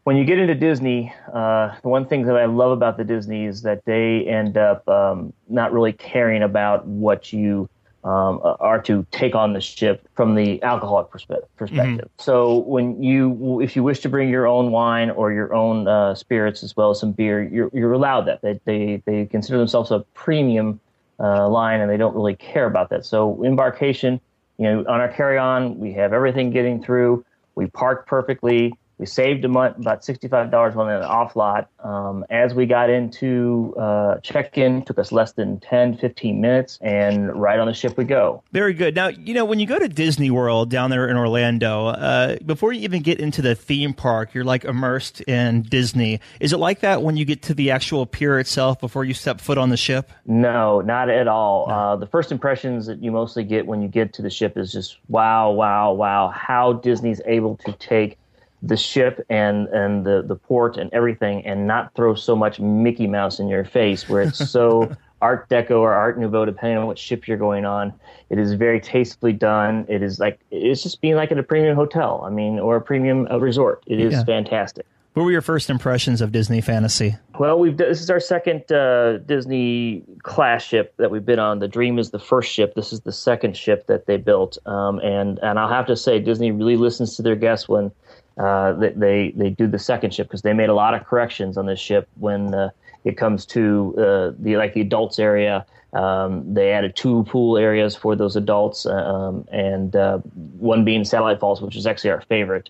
When 0.06 0.18
you 0.18 0.24
get 0.24 0.38
into 0.38 0.54
Disney, 0.54 1.12
uh, 1.34 1.74
the 1.82 1.90
one 1.90 2.06
thing 2.06 2.28
that 2.28 2.38
I 2.38 2.46
love 2.46 2.70
about 2.70 2.98
the 2.98 3.04
Disney 3.04 3.46
is 3.46 3.64
that 3.64 3.86
they 3.86 4.24
end 4.28 4.56
up 4.56 4.88
um, 4.88 5.34
not 5.50 5.74
really 5.74 5.94
caring 5.94 6.44
about 6.44 6.86
what 6.86 7.34
you 7.34 7.68
um, 8.04 8.40
are 8.44 8.80
to 8.84 9.04
take 9.10 9.34
on 9.34 9.54
the 9.54 9.62
ship 9.62 10.08
from 10.14 10.36
the 10.36 10.62
alcoholic 10.62 11.08
perspe- 11.08 11.42
perspective. 11.58 12.06
Mm-hmm. 12.06 12.24
So 12.24 12.60
when 12.60 13.02
you, 13.02 13.60
if 13.62 13.76
you 13.76 13.82
wish 13.82 14.00
to 14.02 14.10
bring 14.10 14.30
your 14.30 14.46
own 14.46 14.70
wine 14.70 15.10
or 15.10 15.34
your 15.34 15.56
own 15.56 15.88
uh, 15.88 16.14
spirits 16.14 16.62
as 16.62 16.78
well 16.78 16.92
as 16.92 17.00
some 17.00 17.12
beer, 17.12 17.42
you're, 17.42 17.72
you're 17.74 17.94
allowed 17.94 18.28
that. 18.28 18.44
They, 18.44 18.60
they, 18.66 19.02
they 19.08 19.26
consider 19.26 19.58
themselves 19.58 19.90
a 19.90 20.02
premium 20.14 20.80
uh, 21.20 21.50
line 21.50 21.82
and 21.82 21.90
they 21.90 21.98
don't 21.98 22.14
really 22.14 22.36
care 22.36 22.68
about 22.68 22.92
that. 22.92 23.08
So 23.08 23.44
embarkation, 23.44 24.22
you 24.60 24.66
know, 24.66 24.80
on 24.82 25.02
our 25.02 25.10
carry-on, 25.10 25.80
we 25.80 25.94
have 25.94 26.14
everything 26.14 26.52
getting 26.52 26.84
through. 26.84 27.26
We 27.56 27.66
park 27.66 28.06
perfectly. 28.06 28.78
We 28.98 29.06
saved 29.06 29.44
a 29.44 29.50
month, 29.50 29.78
about 29.78 30.04
$65 30.04 30.76
on 30.78 30.90
an 30.90 31.04
off 31.04 31.36
lot. 31.36 31.70
Um, 31.84 32.26
as 32.30 32.54
we 32.54 32.66
got 32.66 32.90
into 32.90 33.76
uh, 33.78 34.20
check 34.20 34.58
in, 34.58 34.84
took 34.84 34.98
us 35.00 35.12
less 35.12 35.34
than 35.34 35.60
10, 35.60 35.98
15 35.98 36.40
minutes, 36.40 36.80
and 36.82 37.34
right 37.40 37.60
on 37.60 37.68
the 37.68 37.74
ship 37.74 37.98
we 37.98 38.06
go. 38.06 38.42
Very 38.54 38.74
good. 38.74 38.96
Now, 38.96 39.08
you 39.08 39.34
know, 39.34 39.44
when 39.44 39.60
you 39.60 39.68
go 39.68 39.78
to 39.78 39.90
Disney 39.90 40.32
World 40.32 40.70
down 40.70 40.92
there 40.92 41.10
in 41.10 41.18
Orlando, 41.18 41.88
uh, 41.88 42.38
before 42.46 42.72
you 42.72 42.82
even 42.82 43.02
get 43.02 43.20
into 43.20 43.42
the 43.42 43.54
theme 43.54 43.94
park, 43.94 44.34
you're 44.34 44.46
like 44.46 44.64
immersed 44.64 45.22
in 45.22 45.64
Disney. 45.64 46.22
Is 46.40 46.54
it 46.54 46.58
like 46.58 46.80
that 46.80 47.02
when 47.02 47.18
you 47.18 47.26
get 47.26 47.42
to 47.44 47.54
the 47.54 47.72
actual 47.72 48.06
pier 48.06 48.40
itself 48.40 48.80
before 48.80 49.04
you 49.04 49.14
step 49.14 49.42
foot 49.42 49.58
on 49.58 49.70
the 49.70 49.78
ship? 49.78 50.12
No, 50.26 50.80
not 50.80 51.10
at 51.10 51.28
all. 51.28 51.68
No. 51.68 51.74
Uh, 51.74 51.96
the 51.98 52.08
first 52.08 52.32
impressions 52.32 52.86
that 52.86 53.04
you 53.04 53.12
mostly 53.12 53.44
get 53.44 53.68
when 53.68 53.82
you 53.82 53.90
get 53.90 54.14
to 54.14 54.22
the 54.22 54.30
ship 54.30 54.58
is 54.58 54.72
just 54.72 54.98
wow, 55.10 55.52
wow, 55.52 55.92
wow, 55.92 56.30
how 56.30 56.74
Disney's 56.74 57.22
able 57.26 57.58
to 57.58 57.74
take 57.74 58.18
the 58.66 58.78
ship 58.78 59.26
and 59.30 59.68
and 59.70 60.06
the 60.06 60.24
the 60.28 60.36
port 60.36 60.78
and 60.78 60.92
everything, 60.94 61.46
and 61.46 61.68
not 61.68 61.94
throw 61.94 62.16
so 62.16 62.36
much 62.36 62.60
Mickey 62.60 63.08
Mouse 63.08 63.40
in 63.40 63.48
your 63.48 63.66
face, 63.66 64.10
where 64.10 64.24
it's 64.24 64.50
so 64.50 64.96
Art 65.22 65.48
Deco 65.50 65.80
or 65.80 65.94
Art 65.94 66.20
Nouveau, 66.20 66.46
depending 66.46 66.78
on 66.78 66.88
what 66.88 67.00
ship 67.00 67.28
you're 67.28 67.38
going 67.38 67.66
on. 67.66 67.94
It 68.30 68.40
is 68.40 68.54
very 68.54 68.80
tastefully 68.80 69.34
done. 69.34 69.86
It 69.88 70.02
is 70.02 70.20
like 70.20 70.40
it's 70.52 70.84
just 70.84 71.02
being 71.02 71.16
like 71.16 71.32
at 71.32 71.38
a 71.38 71.44
premium 71.44 71.76
hotel. 71.76 72.24
I 72.26 72.30
mean, 72.30 72.60
or 72.60 72.76
a 72.76 72.82
premium 72.82 73.28
uh, 73.32 73.40
resort. 73.40 73.84
It 73.88 74.00
is 74.00 74.14
yeah. 74.14 74.24
fantastic. 74.24 74.86
What 75.16 75.24
were 75.24 75.32
your 75.32 75.42
first 75.42 75.70
impressions 75.70 76.20
of 76.20 76.34
Disney 76.34 76.60
Fantasy? 76.60 77.16
Well, 77.40 77.58
we've 77.58 77.78
this 77.78 78.02
is 78.02 78.10
our 78.10 78.20
second 78.20 78.70
uh, 78.70 79.20
Disney 79.20 80.04
class 80.24 80.62
ship 80.62 80.94
that 80.98 81.10
we've 81.10 81.26
been 81.26 81.40
on. 81.40 81.60
The 81.60 81.70
Dream 81.70 81.98
is 82.00 82.12
the 82.12 82.20
first 82.20 82.52
ship. 82.52 82.76
This 82.76 82.92
is 82.92 83.00
the 83.00 83.14
second 83.14 83.56
ship 83.56 83.88
that 83.88 84.08
they 84.08 84.18
built, 84.18 84.58
um, 84.66 85.00
and 85.00 85.40
and 85.40 85.58
I'll 85.58 85.70
have 85.70 85.86
to 85.86 85.96
say 85.96 86.20
Disney 86.20 86.52
really 86.52 86.76
listens 86.76 87.16
to 87.16 87.22
their 87.22 87.38
guests 87.38 87.70
when 87.70 87.92
uh, 88.38 88.74
they 88.74 89.34
they 89.36 89.50
do 89.50 89.68
the 89.68 89.80
second 89.80 90.14
ship 90.14 90.28
because 90.28 90.42
they 90.42 90.54
made 90.54 90.70
a 90.70 90.74
lot 90.74 90.94
of 90.94 91.06
corrections 91.06 91.58
on 91.58 91.66
this 91.66 91.80
ship 91.80 92.08
when 92.20 92.54
uh, 92.54 92.70
it 93.06 93.18
comes 93.18 93.46
to 93.46 93.96
uh, 93.98 94.32
the 94.40 94.58
like 94.58 94.74
the 94.74 94.82
adults 94.82 95.20
area. 95.20 95.66
Um, 95.94 96.54
they 96.54 96.74
added 96.74 96.98
two 96.98 97.24
pool 97.24 97.58
areas 97.58 97.96
for 97.96 98.18
those 98.18 98.36
adults, 98.36 98.86
um, 98.86 99.48
and 99.50 99.96
uh, 99.96 100.18
one 100.58 100.84
being 100.84 101.06
Satellite 101.06 101.40
Falls, 101.40 101.62
which 101.62 101.78
is 101.78 101.88
actually 101.88 102.10
our 102.10 102.22
favorite. 102.22 102.70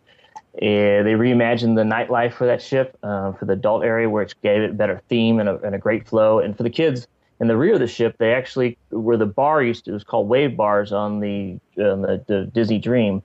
They 0.60 1.16
reimagined 1.18 1.76
the 1.76 1.84
nightlife 1.84 2.34
for 2.34 2.46
that 2.46 2.62
ship 2.62 2.98
uh, 3.04 3.34
for 3.34 3.46
the 3.46 3.54
adult 3.54 3.84
area, 3.84 4.10
which 4.10 4.40
gave 4.42 4.62
it 4.62 4.78
better 4.78 5.02
theme 5.10 5.40
and 5.40 5.50
a, 5.50 5.58
and 5.58 5.76
a 5.76 5.78
great 5.80 6.08
flow. 6.08 6.40
And 6.40 6.56
for 6.56 6.64
the 6.64 6.70
kids, 6.70 7.08
in 7.42 7.48
the 7.48 7.58
rear 7.58 7.74
of 7.74 7.80
the 7.80 7.88
ship, 7.88 8.16
they 8.20 8.34
actually 8.34 8.78
where 8.92 9.18
the 9.18 9.26
bar 9.26 9.64
used 9.64 9.86
to 9.86 9.92
it 9.92 9.94
was 9.96 10.04
called 10.04 10.30
wave 10.30 10.56
bars 10.56 10.94
on 10.94 11.20
the 11.20 11.60
on 11.78 12.04
the, 12.04 12.24
the 12.28 12.46
Disney 12.54 12.78
Dream 12.78 13.24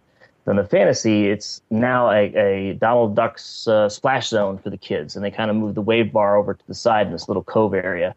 in 0.51 0.57
the 0.57 0.65
fantasy, 0.65 1.29
it's 1.29 1.63
now 1.71 2.11
a, 2.11 2.35
a 2.35 2.75
Donald 2.75 3.17
Duck's 3.17 3.67
uh, 3.67 3.89
splash 3.89 4.29
zone 4.29 4.59
for 4.59 4.71
the 4.71 4.77
kids, 4.77 5.17
and 5.17 5.25
they 5.25 5.31
kind 5.31 5.51
of 5.51 5.57
moved 5.57 5.75
the 5.75 5.83
wave 5.83 6.13
bar 6.13 6.37
over 6.37 6.55
to 6.55 6.67
the 6.67 6.75
side 6.75 7.07
in 7.07 7.13
this 7.13 7.29
little 7.29 7.45
cove 7.45 7.75
area. 7.75 8.15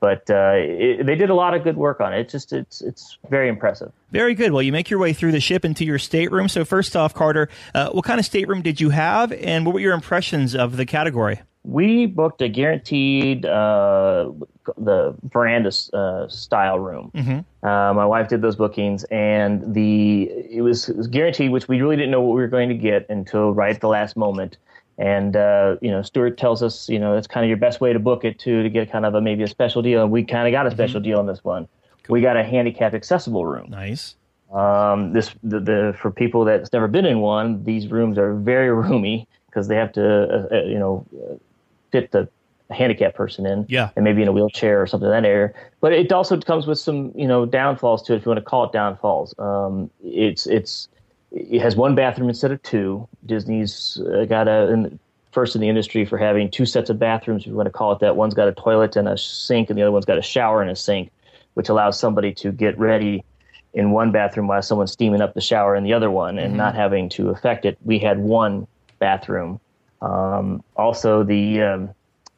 But 0.00 0.28
uh, 0.30 0.54
it, 0.56 1.06
they 1.06 1.14
did 1.14 1.30
a 1.30 1.34
lot 1.34 1.54
of 1.54 1.62
good 1.62 1.76
work 1.76 2.00
on 2.00 2.12
it. 2.12 2.20
It's 2.20 2.32
just 2.32 2.52
it's 2.52 2.80
it's 2.80 3.18
very 3.30 3.48
impressive. 3.48 3.92
Very 4.10 4.34
good. 4.34 4.50
Well, 4.50 4.62
you 4.62 4.72
make 4.72 4.90
your 4.90 4.98
way 4.98 5.12
through 5.12 5.30
the 5.30 5.40
ship 5.40 5.64
into 5.64 5.84
your 5.84 5.98
stateroom. 5.98 6.48
So 6.48 6.64
first 6.64 6.96
off, 6.96 7.14
Carter, 7.14 7.48
uh, 7.72 7.90
what 7.90 8.04
kind 8.04 8.18
of 8.18 8.26
stateroom 8.26 8.62
did 8.62 8.80
you 8.80 8.90
have, 8.90 9.32
and 9.32 9.64
what 9.64 9.74
were 9.74 9.80
your 9.80 9.94
impressions 9.94 10.56
of 10.56 10.76
the 10.76 10.86
category? 10.86 11.40
We 11.64 12.06
booked 12.06 12.42
a 12.42 12.48
guaranteed 12.48 13.46
uh, 13.46 14.32
the 14.76 15.14
veranda 15.30 15.70
uh, 15.92 16.28
style 16.28 16.78
room. 16.78 17.12
Mm-hmm. 17.14 17.66
Uh, 17.66 17.94
my 17.94 18.04
wife 18.04 18.28
did 18.28 18.42
those 18.42 18.56
bookings, 18.56 19.04
and 19.04 19.74
the 19.74 20.30
it 20.50 20.62
was, 20.62 20.88
it 20.88 20.96
was, 20.96 21.06
guaranteed, 21.06 21.52
which 21.52 21.68
we 21.68 21.80
really 21.80 21.96
didn't 21.96 22.10
know 22.10 22.20
what 22.20 22.34
we 22.34 22.40
were 22.40 22.48
going 22.48 22.68
to 22.68 22.74
get 22.74 23.06
until 23.08 23.52
right 23.52 23.74
at 23.74 23.80
the 23.80 23.88
last 23.88 24.16
moment. 24.16 24.56
And 24.98 25.36
uh, 25.36 25.76
you 25.80 25.90
know, 25.90 26.02
Stewart 26.02 26.36
tells 26.36 26.62
us, 26.62 26.88
you 26.88 26.98
know, 26.98 27.14
that's 27.14 27.26
kind 27.26 27.44
of 27.44 27.48
your 27.48 27.58
best 27.58 27.80
way 27.80 27.92
to 27.92 27.98
book 27.98 28.24
it 28.24 28.38
too, 28.38 28.62
to 28.62 28.68
get 28.68 28.90
kind 28.90 29.06
of 29.06 29.14
a 29.14 29.20
maybe 29.20 29.42
a 29.42 29.48
special 29.48 29.82
deal. 29.82 30.02
And 30.02 30.10
we 30.10 30.24
kind 30.24 30.48
of 30.48 30.52
got 30.52 30.66
a 30.66 30.68
mm-hmm. 30.68 30.76
special 30.76 31.00
mm-hmm. 31.00 31.10
deal 31.10 31.18
on 31.18 31.26
this 31.26 31.44
one. 31.44 31.68
Cool. 32.02 32.14
We 32.14 32.20
got 32.20 32.36
a 32.36 32.44
handicap 32.44 32.94
accessible 32.94 33.46
room. 33.46 33.70
Nice. 33.70 34.16
Um, 34.52 35.12
this 35.12 35.34
the, 35.42 35.60
the 35.60 35.96
for 35.98 36.10
people 36.10 36.44
that's 36.44 36.72
never 36.72 36.88
been 36.88 37.06
in 37.06 37.20
one, 37.20 37.62
these 37.64 37.88
rooms 37.88 38.18
are 38.18 38.34
very 38.34 38.70
roomy 38.74 39.28
because 39.46 39.68
they 39.68 39.76
have 39.76 39.92
to, 39.92 40.04
uh, 40.04 40.56
uh, 40.56 40.62
you 40.64 40.78
know 40.78 41.06
fit 41.92 42.10
the 42.10 42.28
handicapped 42.70 43.16
person 43.16 43.44
in, 43.46 43.66
yeah, 43.68 43.90
and 43.96 44.04
maybe 44.04 44.22
in 44.22 44.28
a 44.28 44.32
wheelchair 44.32 44.80
or 44.82 44.86
something 44.86 45.06
in 45.06 45.12
that 45.12 45.28
area. 45.28 45.52
But 45.80 45.92
it 45.92 46.10
also 46.10 46.40
comes 46.40 46.66
with 46.66 46.78
some, 46.78 47.12
you 47.14 47.28
know, 47.28 47.44
downfalls 47.46 48.02
to 48.04 48.14
it, 48.14 48.16
if 48.16 48.24
you 48.26 48.30
want 48.30 48.38
to 48.38 48.44
call 48.44 48.64
it 48.64 48.72
downfalls. 48.72 49.34
Um, 49.38 49.90
it's 50.02 50.46
it's 50.46 50.88
it 51.30 51.60
has 51.60 51.76
one 51.76 51.94
bathroom 51.94 52.28
instead 52.28 52.52
of 52.52 52.62
two. 52.62 53.08
Disney's 53.26 54.00
uh, 54.12 54.24
got 54.24 54.48
a 54.48 54.72
in, 54.72 54.98
first 55.32 55.54
in 55.54 55.60
the 55.60 55.68
industry 55.68 56.04
for 56.04 56.18
having 56.18 56.50
two 56.50 56.66
sets 56.66 56.90
of 56.90 56.98
bathrooms. 56.98 57.42
If 57.42 57.48
you 57.48 57.54
want 57.54 57.66
to 57.66 57.70
call 57.72 57.92
it 57.92 58.00
that, 58.00 58.16
one's 58.16 58.34
got 58.34 58.48
a 58.48 58.52
toilet 58.52 58.96
and 58.96 59.08
a 59.08 59.16
sink, 59.16 59.70
and 59.70 59.78
the 59.78 59.82
other 59.82 59.92
one's 59.92 60.04
got 60.04 60.18
a 60.18 60.22
shower 60.22 60.60
and 60.62 60.70
a 60.70 60.76
sink, 60.76 61.10
which 61.54 61.68
allows 61.68 61.98
somebody 61.98 62.32
to 62.34 62.52
get 62.52 62.78
ready 62.78 63.24
in 63.74 63.90
one 63.90 64.12
bathroom 64.12 64.46
while 64.46 64.60
someone's 64.60 64.92
steaming 64.92 65.22
up 65.22 65.32
the 65.32 65.40
shower 65.40 65.74
in 65.74 65.84
the 65.84 65.92
other 65.94 66.10
one, 66.10 66.38
and 66.38 66.50
Mm-hmm. 66.50 66.58
not 66.58 66.74
having 66.74 67.08
to 67.10 67.30
affect 67.30 67.64
it. 67.64 67.78
We 67.84 67.98
had 67.98 68.18
one 68.18 68.66
bathroom. 68.98 69.60
Um, 70.02 70.62
also, 70.76 71.22
the 71.22 71.62
um, 71.62 71.90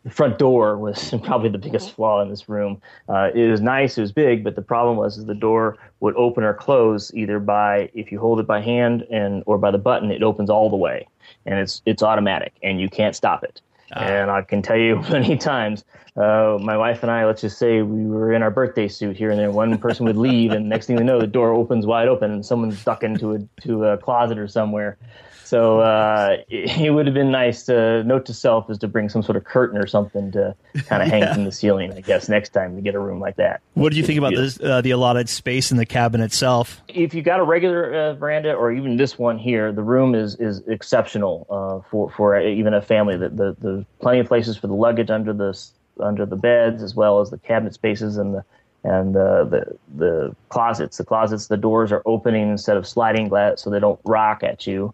the 0.04 0.10
front 0.10 0.38
door 0.38 0.78
was 0.78 1.12
probably 1.22 1.48
the 1.48 1.58
biggest 1.58 1.92
flaw 1.92 2.20
in 2.20 2.28
this 2.28 2.48
room. 2.48 2.80
Uh, 3.08 3.30
it 3.34 3.50
was 3.50 3.60
nice, 3.60 3.98
it 3.98 4.02
was 4.02 4.12
big, 4.12 4.44
but 4.44 4.54
the 4.54 4.62
problem 4.62 4.96
was 4.96 5.18
is 5.18 5.24
the 5.24 5.34
door 5.34 5.76
would 6.00 6.14
open 6.16 6.44
or 6.44 6.54
close 6.54 7.12
either 7.14 7.40
by 7.40 7.90
if 7.94 8.12
you 8.12 8.20
hold 8.20 8.38
it 8.38 8.46
by 8.46 8.60
hand 8.60 9.02
and 9.10 9.42
or 9.46 9.58
by 9.58 9.70
the 9.70 9.78
button, 9.78 10.10
it 10.10 10.22
opens 10.22 10.50
all 10.50 10.70
the 10.70 10.76
way, 10.76 11.08
and 11.46 11.58
it's 11.58 11.82
it's 11.86 12.02
automatic, 12.02 12.52
and 12.62 12.80
you 12.80 12.88
can't 12.88 13.16
stop 13.16 13.42
it. 13.42 13.60
And 13.96 14.30
I 14.30 14.42
can 14.42 14.60
tell 14.60 14.76
you 14.76 14.96
many 15.10 15.36
times, 15.36 15.84
uh, 16.16 16.58
my 16.60 16.76
wife 16.76 17.02
and 17.02 17.10
I, 17.10 17.24
let's 17.26 17.40
just 17.40 17.58
say 17.58 17.82
we 17.82 18.06
were 18.06 18.32
in 18.32 18.42
our 18.42 18.50
birthday 18.50 18.88
suit 18.88 19.16
here 19.16 19.30
and 19.30 19.38
there. 19.38 19.50
One 19.50 19.78
person 19.78 20.04
would 20.06 20.16
leave, 20.16 20.52
and 20.52 20.68
next 20.68 20.86
thing 20.86 20.96
we 20.96 21.04
know, 21.04 21.20
the 21.20 21.26
door 21.26 21.52
opens 21.52 21.86
wide 21.86 22.08
open, 22.08 22.30
and 22.30 22.44
someone's 22.44 22.82
ducking 22.84 23.12
into 23.12 23.34
a 23.34 23.38
to 23.62 23.84
a 23.84 23.98
closet 23.98 24.38
or 24.38 24.48
somewhere. 24.48 24.98
So 25.44 25.80
uh, 25.80 26.38
it, 26.48 26.80
it 26.80 26.90
would 26.90 27.06
have 27.06 27.14
been 27.14 27.30
nice 27.30 27.64
to 27.64 28.02
note 28.04 28.26
to 28.26 28.34
self 28.34 28.70
is 28.70 28.78
to 28.78 28.88
bring 28.88 29.08
some 29.08 29.22
sort 29.22 29.36
of 29.36 29.44
curtain 29.44 29.78
or 29.78 29.86
something 29.86 30.32
to 30.32 30.54
kind 30.86 31.02
of 31.02 31.08
hang 31.10 31.22
Yeah. 31.22 31.34
from 31.34 31.44
the 31.44 31.52
ceiling. 31.52 31.92
I 31.92 32.00
guess 32.00 32.28
next 32.28 32.50
time 32.50 32.74
we 32.74 32.82
get 32.82 32.94
a 32.94 32.98
room 32.98 33.20
like 33.20 33.36
that. 33.36 33.60
What 33.74 33.92
do 33.92 33.98
you 33.98 34.04
think 34.04 34.18
about 34.18 34.34
this, 34.34 34.58
uh, 34.60 34.80
the 34.80 34.90
allotted 34.90 35.28
space 35.28 35.70
in 35.70 35.76
the 35.76 35.86
cabin 35.86 36.20
itself? 36.20 36.80
If 36.88 37.14
you 37.14 37.22
got 37.22 37.40
a 37.40 37.44
regular 37.44 37.94
uh, 37.94 38.14
veranda 38.14 38.54
or 38.54 38.72
even 38.72 38.96
this 38.96 39.18
one 39.18 39.38
here, 39.38 39.72
the 39.72 39.82
room 39.82 40.14
is 40.14 40.36
is 40.36 40.62
exceptional 40.66 41.46
uh, 41.50 41.88
for 41.90 42.10
for 42.10 42.40
even 42.40 42.74
a 42.74 42.82
family. 42.82 43.16
The, 43.16 43.28
the 43.28 43.56
the 43.60 43.86
plenty 44.00 44.20
of 44.20 44.26
places 44.26 44.56
for 44.56 44.66
the 44.66 44.74
luggage 44.74 45.10
under 45.10 45.32
the 45.32 45.58
under 46.00 46.26
the 46.26 46.36
beds 46.36 46.82
as 46.82 46.94
well 46.94 47.20
as 47.20 47.30
the 47.30 47.38
cabinet 47.38 47.74
spaces 47.74 48.16
and 48.16 48.34
the 48.34 48.44
and 48.82 49.14
the 49.14 49.44
the, 49.44 49.78
the 49.96 50.36
closets. 50.48 50.96
The 50.96 51.04
closets, 51.04 51.46
the 51.48 51.56
doors 51.56 51.92
are 51.92 52.02
opening 52.06 52.50
instead 52.50 52.76
of 52.76 52.86
sliding 52.86 53.28
glass, 53.28 53.62
so 53.62 53.70
they 53.70 53.80
don't 53.80 54.00
rock 54.04 54.42
at 54.42 54.66
you. 54.66 54.92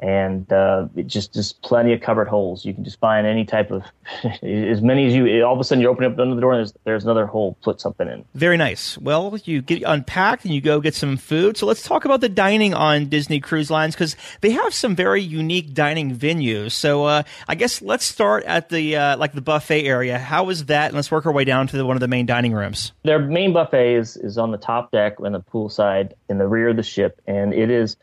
And 0.00 0.50
uh, 0.52 0.88
it 0.94 1.08
just 1.08 1.34
just 1.34 1.60
plenty 1.62 1.92
of 1.92 2.00
cupboard 2.00 2.28
holes. 2.28 2.64
You 2.64 2.72
can 2.72 2.84
just 2.84 3.00
find 3.00 3.26
any 3.26 3.44
type 3.44 3.70
of 3.72 3.82
as 4.42 4.80
many 4.80 5.06
as 5.06 5.14
you. 5.14 5.42
All 5.44 5.54
of 5.54 5.60
a 5.60 5.64
sudden, 5.64 5.82
you 5.82 5.88
open 5.88 6.04
up 6.04 6.18
another 6.18 6.40
door 6.40 6.52
and 6.52 6.60
there's 6.60 6.72
there's 6.84 7.04
another 7.04 7.26
hole. 7.26 7.56
Put 7.62 7.80
something 7.80 8.08
in. 8.08 8.24
Very 8.34 8.56
nice. 8.56 8.96
Well, 8.98 9.36
you 9.44 9.60
get 9.60 9.82
unpacked 9.84 10.44
and 10.44 10.54
you 10.54 10.60
go 10.60 10.80
get 10.80 10.94
some 10.94 11.16
food. 11.16 11.56
So 11.56 11.66
let's 11.66 11.82
talk 11.82 12.04
about 12.04 12.20
the 12.20 12.28
dining 12.28 12.74
on 12.74 13.06
Disney 13.06 13.40
Cruise 13.40 13.70
Lines 13.70 13.94
because 13.94 14.16
they 14.40 14.50
have 14.50 14.72
some 14.72 14.94
very 14.94 15.22
unique 15.22 15.74
dining 15.74 16.16
venues. 16.16 16.72
So 16.72 17.04
uh, 17.04 17.22
I 17.48 17.54
guess 17.56 17.82
let's 17.82 18.04
start 18.04 18.44
at 18.44 18.68
the 18.68 18.96
uh, 18.96 19.16
like 19.16 19.32
the 19.32 19.40
buffet 19.40 19.84
area. 19.84 20.18
How 20.18 20.48
is 20.50 20.66
that? 20.66 20.86
And 20.86 20.94
let's 20.94 21.10
work 21.10 21.26
our 21.26 21.32
way 21.32 21.44
down 21.44 21.66
to 21.68 21.76
the, 21.76 21.84
one 21.84 21.96
of 21.96 22.00
the 22.00 22.08
main 22.08 22.26
dining 22.26 22.52
rooms. 22.52 22.92
Their 23.02 23.18
main 23.18 23.52
buffet 23.52 23.94
is, 23.94 24.16
is 24.16 24.38
on 24.38 24.52
the 24.52 24.58
top 24.58 24.90
deck 24.90 25.16
and 25.18 25.34
the 25.34 25.40
pool 25.40 25.68
side 25.68 26.14
in 26.28 26.38
the 26.38 26.46
rear 26.46 26.68
of 26.68 26.76
the 26.76 26.82
ship, 26.82 27.20
and 27.26 27.52
it 27.52 27.70
is 27.70 27.96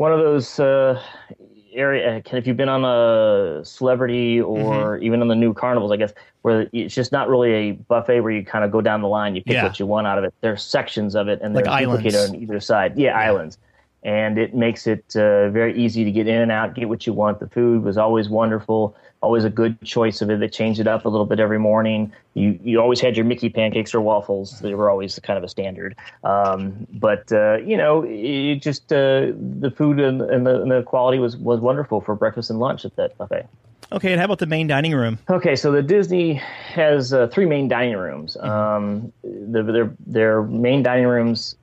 one 0.00 0.14
of 0.14 0.18
those 0.20 0.58
uh, 0.58 0.98
area. 1.74 2.22
If 2.32 2.46
you've 2.46 2.56
been 2.56 2.70
on 2.70 2.86
a 2.86 3.62
celebrity 3.66 4.40
or 4.40 4.96
even 4.96 5.20
on 5.20 5.28
the 5.28 5.34
new 5.34 5.52
carnivals, 5.52 5.92
I 5.92 5.98
guess, 5.98 6.14
where 6.40 6.66
it's 6.72 6.94
just 6.94 7.12
not 7.12 7.28
really 7.28 7.52
a 7.52 7.72
buffet 7.72 8.20
where 8.20 8.32
you 8.32 8.42
kind 8.42 8.64
of 8.64 8.70
go 8.70 8.80
down 8.80 9.02
the 9.02 9.08
line, 9.08 9.34
you 9.34 9.44
pick 9.44 9.52
Yeah. 9.56 9.64
what 9.64 9.78
you 9.78 9.84
want 9.84 10.06
out 10.06 10.16
of 10.16 10.24
it. 10.24 10.32
There's 10.40 10.62
sections 10.62 11.14
of 11.14 11.28
it, 11.28 11.40
and 11.42 11.54
Like 11.54 11.64
they're 11.64 11.72
islands. 11.74 12.02
duplicated 12.02 12.34
on 12.34 12.42
either 12.42 12.60
side. 12.60 12.96
Yeah, 12.96 13.14
islands. 13.14 13.58
And 14.02 14.38
it 14.38 14.54
makes 14.54 14.86
it 14.86 15.04
uh, 15.14 15.50
very 15.50 15.76
easy 15.78 16.02
to 16.02 16.10
get 16.10 16.26
in 16.26 16.40
and 16.40 16.50
out, 16.50 16.74
get 16.74 16.88
what 16.88 17.06
you 17.06 17.12
want. 17.12 17.38
The 17.38 17.48
food 17.48 17.84
was 17.84 17.98
always 17.98 18.30
wonderful, 18.30 18.96
always 19.22 19.44
a 19.44 19.50
good 19.50 19.80
choice 19.82 20.22
of 20.22 20.30
it. 20.30 20.40
They 20.40 20.48
changed 20.48 20.80
it 20.80 20.86
up 20.86 21.04
a 21.04 21.08
little 21.08 21.26
bit 21.26 21.40
every 21.40 21.58
morning. 21.58 22.12
You 22.34 22.58
you 22.62 22.80
always 22.80 23.00
had 23.00 23.16
your 23.16 23.26
Mickey 23.26 23.48
pancakes 23.48 23.94
or 23.94 24.00
waffles. 24.00 24.60
They 24.60 24.74
were 24.74 24.90
always 24.90 25.18
kind 25.20 25.36
of 25.36 25.44
a 25.44 25.48
standard. 25.48 25.96
Um, 26.24 26.86
but 26.94 27.30
uh, 27.32 27.58
you 27.58 27.76
know, 27.76 28.04
it 28.06 28.56
just 28.56 28.92
uh, 28.92 29.32
the 29.60 29.72
food 29.76 30.00
and, 30.00 30.22
and, 30.22 30.46
the, 30.46 30.62
and 30.62 30.70
the 30.70 30.82
quality 30.82 31.18
was 31.18 31.36
was 31.36 31.60
wonderful 31.60 32.00
for 32.00 32.14
breakfast 32.14 32.50
and 32.50 32.58
lunch 32.58 32.84
at 32.84 32.96
that 32.96 33.16
buffet. 33.18 33.46
Okay, 33.92 34.12
and 34.12 34.20
how 34.20 34.26
about 34.26 34.38
the 34.38 34.46
main 34.46 34.68
dining 34.68 34.94
room? 34.94 35.18
Okay, 35.28 35.56
so 35.56 35.72
the 35.72 35.82
Disney 35.82 36.34
has 36.34 37.12
uh, 37.12 37.26
three 37.26 37.46
main 37.46 37.66
dining 37.66 37.96
rooms. 37.96 38.36
Um, 38.36 39.12
the, 39.22 39.62
their 39.62 39.92
their 40.06 40.42
main 40.42 40.82
dining 40.82 41.06
rooms 41.06 41.56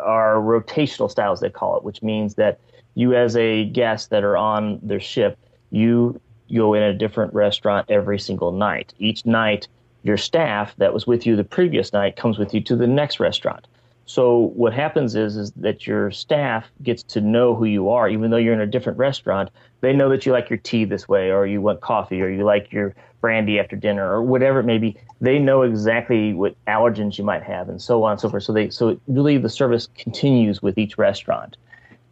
are 0.00 0.36
rotational 0.36 1.10
styles, 1.10 1.40
they 1.40 1.50
call 1.50 1.76
it, 1.76 1.84
which 1.84 2.02
means 2.02 2.36
that 2.36 2.58
you, 2.94 3.14
as 3.14 3.36
a 3.36 3.66
guest 3.66 4.10
that 4.10 4.24
are 4.24 4.36
on 4.36 4.78
their 4.82 5.00
ship, 5.00 5.38
you 5.70 6.20
go 6.52 6.74
in 6.74 6.82
a 6.82 6.94
different 6.94 7.32
restaurant 7.34 7.90
every 7.90 8.18
single 8.18 8.52
night. 8.52 8.92
Each 8.98 9.24
night, 9.24 9.68
your 10.02 10.16
staff 10.16 10.74
that 10.76 10.92
was 10.92 11.06
with 11.06 11.26
you 11.26 11.36
the 11.36 11.44
previous 11.44 11.92
night 11.92 12.16
comes 12.16 12.38
with 12.38 12.52
you 12.54 12.60
to 12.62 12.76
the 12.76 12.86
next 12.86 13.20
restaurant. 13.20 13.66
So 14.06 14.52
what 14.54 14.74
happens 14.74 15.14
is 15.14 15.36
is 15.36 15.52
that 15.52 15.86
your 15.86 16.10
staff 16.10 16.66
gets 16.82 17.02
to 17.04 17.20
know 17.20 17.54
who 17.54 17.64
you 17.64 17.88
are, 17.88 18.08
even 18.08 18.30
though 18.30 18.36
you're 18.36 18.52
in 18.52 18.60
a 18.60 18.66
different 18.66 18.98
restaurant. 18.98 19.50
They 19.80 19.94
know 19.94 20.10
that 20.10 20.26
you 20.26 20.32
like 20.32 20.50
your 20.50 20.58
tea 20.58 20.84
this 20.84 21.08
way, 21.08 21.30
or 21.30 21.46
you 21.46 21.62
want 21.62 21.80
coffee, 21.80 22.20
or 22.20 22.28
you 22.28 22.44
like 22.44 22.70
your 22.70 22.94
brandy 23.22 23.58
after 23.58 23.76
dinner, 23.76 24.06
or 24.12 24.22
whatever 24.22 24.60
it 24.60 24.64
may 24.64 24.76
be. 24.76 24.96
They 25.22 25.38
know 25.38 25.62
exactly 25.62 26.34
what 26.34 26.54
allergens 26.66 27.16
you 27.16 27.24
might 27.24 27.42
have, 27.42 27.70
and 27.70 27.80
so 27.80 28.02
on 28.04 28.12
and 28.12 28.20
so 28.20 28.28
forth. 28.28 28.42
So 28.42 28.52
they 28.52 28.68
so 28.68 29.00
really 29.06 29.38
the 29.38 29.48
service 29.48 29.88
continues 29.96 30.60
with 30.60 30.76
each 30.76 30.98
restaurant. 30.98 31.56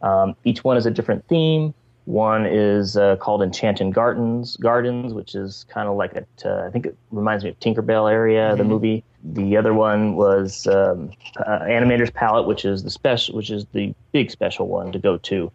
Um, 0.00 0.34
each 0.44 0.64
one 0.64 0.78
is 0.78 0.86
a 0.86 0.90
different 0.90 1.26
theme. 1.28 1.74
One 2.04 2.46
is 2.46 2.96
uh, 2.96 3.16
called 3.16 3.42
Enchanted 3.42 3.94
Gardens, 3.94 4.56
Gardens, 4.56 5.14
which 5.14 5.34
is 5.36 5.64
kind 5.68 5.88
of 5.88 5.96
like 5.96 6.14
a, 6.14 6.24
uh, 6.44 6.66
I 6.66 6.70
think 6.70 6.86
it 6.86 6.96
reminds 7.12 7.44
me 7.44 7.50
of 7.50 7.60
Tinkerbell 7.60 8.10
area, 8.10 8.56
the 8.56 8.64
Mhm. 8.64 8.68
movie. 8.68 9.04
The 9.22 9.56
other 9.56 9.72
one 9.72 10.16
was 10.16 10.66
um, 10.66 11.12
uh, 11.36 11.60
Animator's 11.60 12.10
Palette, 12.10 12.46
which 12.48 12.64
is 12.64 12.82
the 12.82 12.90
special, 12.90 13.36
which 13.36 13.50
is 13.50 13.66
the 13.72 13.94
big 14.10 14.32
special 14.32 14.66
one 14.66 14.90
to 14.90 14.98
go 14.98 15.16
to. 15.18 15.52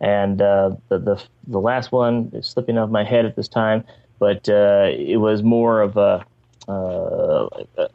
And 0.00 0.40
uh, 0.40 0.76
the, 0.88 0.98
the 0.98 1.22
the 1.48 1.60
last 1.60 1.90
one 1.90 2.30
is 2.32 2.46
slipping 2.46 2.78
off 2.78 2.88
my 2.88 3.02
head 3.02 3.26
at 3.26 3.34
this 3.34 3.48
time, 3.48 3.84
but 4.20 4.48
uh, 4.48 4.90
it 4.92 5.16
was 5.18 5.42
more 5.42 5.80
of 5.82 5.96
a 5.96 6.24
uh, 6.68 7.48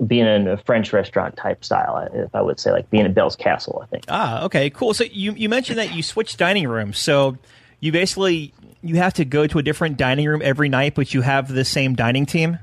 being 0.05 0.25
in 0.25 0.47
a 0.47 0.57
French 0.57 0.91
restaurant 0.91 1.37
type 1.37 1.63
style, 1.63 2.07
if 2.13 2.35
I 2.35 2.41
would 2.41 2.59
say, 2.59 2.71
like 2.71 2.89
being 2.89 3.05
at 3.05 3.13
Belle's 3.13 3.35
Castle, 3.37 3.79
I 3.81 3.85
think. 3.87 4.03
Ah, 4.09 4.43
okay, 4.43 4.69
cool. 4.69 4.93
So 4.93 5.05
you 5.05 5.31
you 5.31 5.47
mentioned 5.49 5.79
that 5.79 5.93
you 5.95 6.03
switched 6.03 6.37
dining 6.37 6.67
rooms. 6.67 6.99
So 6.99 7.37
you 7.79 7.91
basically 7.91 8.53
you 8.81 8.97
have 8.97 9.13
to 9.15 9.25
go 9.25 9.47
to 9.47 9.59
a 9.59 9.63
different 9.63 9.97
dining 9.97 10.27
room 10.27 10.41
every 10.43 10.69
night, 10.69 10.95
but 10.95 11.13
you 11.13 11.21
have 11.21 11.47
the 11.47 11.65
same 11.65 11.95
dining 11.95 12.25
team. 12.25 12.59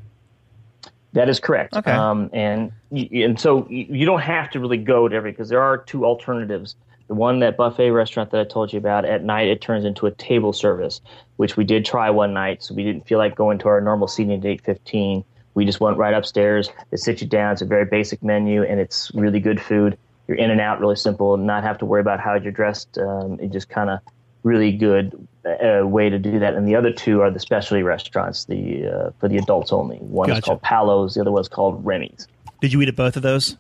That 1.14 1.29
is 1.29 1.40
correct. 1.40 1.77
Okay. 1.77 1.90
Um, 1.90 2.31
and 2.33 2.72
and 2.90 3.38
so 3.38 3.66
you 3.68 4.07
don't 4.07 4.22
have 4.22 4.51
to 4.51 4.61
really 4.61 4.79
go 4.79 5.09
to 5.09 5.14
every 5.14 5.33
because 5.33 5.48
there 5.48 5.62
are 5.62 5.79
two 5.79 6.07
alternatives. 6.07 6.77
The 7.09 7.14
one 7.14 7.40
that 7.40 7.57
buffet 7.57 7.90
restaurant 7.90 8.31
that 8.31 8.40
I 8.40 8.44
told 8.44 8.72
you 8.72 8.79
about 8.79 9.05
at 9.05 9.22
night 9.22 9.48
it 9.48 9.61
turns 9.61 9.85
into 9.85 10.07
a 10.07 10.11
table 10.12 10.53
service, 10.53 11.03
which 11.37 11.57
we 11.57 11.64
did 11.64 11.85
try 11.85 12.09
one 12.09 12.33
night. 12.33 12.62
So 12.62 12.75
we 12.75 12.85
didn't 12.85 13.07
feel 13.07 13.18
like 13.18 13.37
going 13.37 13.59
to 13.59 13.68
our 13.68 13.81
normal 13.81 14.09
seating 14.09 14.33
at 14.33 14.46
eight 14.46 14.62
fifteen. 14.62 15.25
We 15.55 15.66
just 15.66 15.81
went 15.81 15.98
right 15.98 16.14
upstairs. 16.14 16.70
They 16.90 16.96
sit 16.96 17.20
you 17.20 17.27
down. 17.27 17.53
It's 17.53 17.61
a 17.61 17.66
very 17.66 17.85
basic 17.85 18.22
menu 18.22 18.62
and 18.62 18.81
it's 18.81 19.11
really 19.14 19.40
good 19.40 19.61
food. 19.61 19.98
You're 20.27 20.38
in 20.38 20.51
and 20.51 20.62
out, 20.62 20.81
really 20.81 20.96
simple. 20.96 21.37
Not 21.37 21.62
have 21.62 21.77
to 21.79 21.85
worry 21.85 22.01
about 22.01 22.20
how 22.20 22.35
you're 22.37 22.53
dressed. 22.53 22.96
Um, 22.96 23.38
it 23.38 23.51
just 23.51 23.68
kind 23.68 23.90
of 23.90 23.98
really 24.42 24.72
good 24.72 25.26
uh, 25.46 25.87
way 25.87 26.09
to 26.11 26.18
do 26.18 26.38
that. 26.38 26.55
And 26.55 26.66
the 26.66 26.74
other 26.76 26.92
two 26.92 27.20
are 27.20 27.31
the 27.31 27.40
specialty 27.40 27.83
restaurants, 27.83 28.44
the 28.44 28.87
uh, 28.87 29.11
for 29.18 29.28
the 29.28 29.37
adults 29.38 29.72
only. 29.72 29.96
One 29.98 30.31
is 30.31 30.40
called 30.40 30.62
Palos, 30.62 31.14
the 31.14 31.20
other 31.20 31.33
one's 31.33 31.48
called 31.48 31.85
Remy's. 31.85 32.26
Did 32.61 32.72
you 32.72 32.81
eat 32.83 32.88
at 32.88 32.96
both 32.96 33.16
of 33.16 33.22
those? 33.22 33.57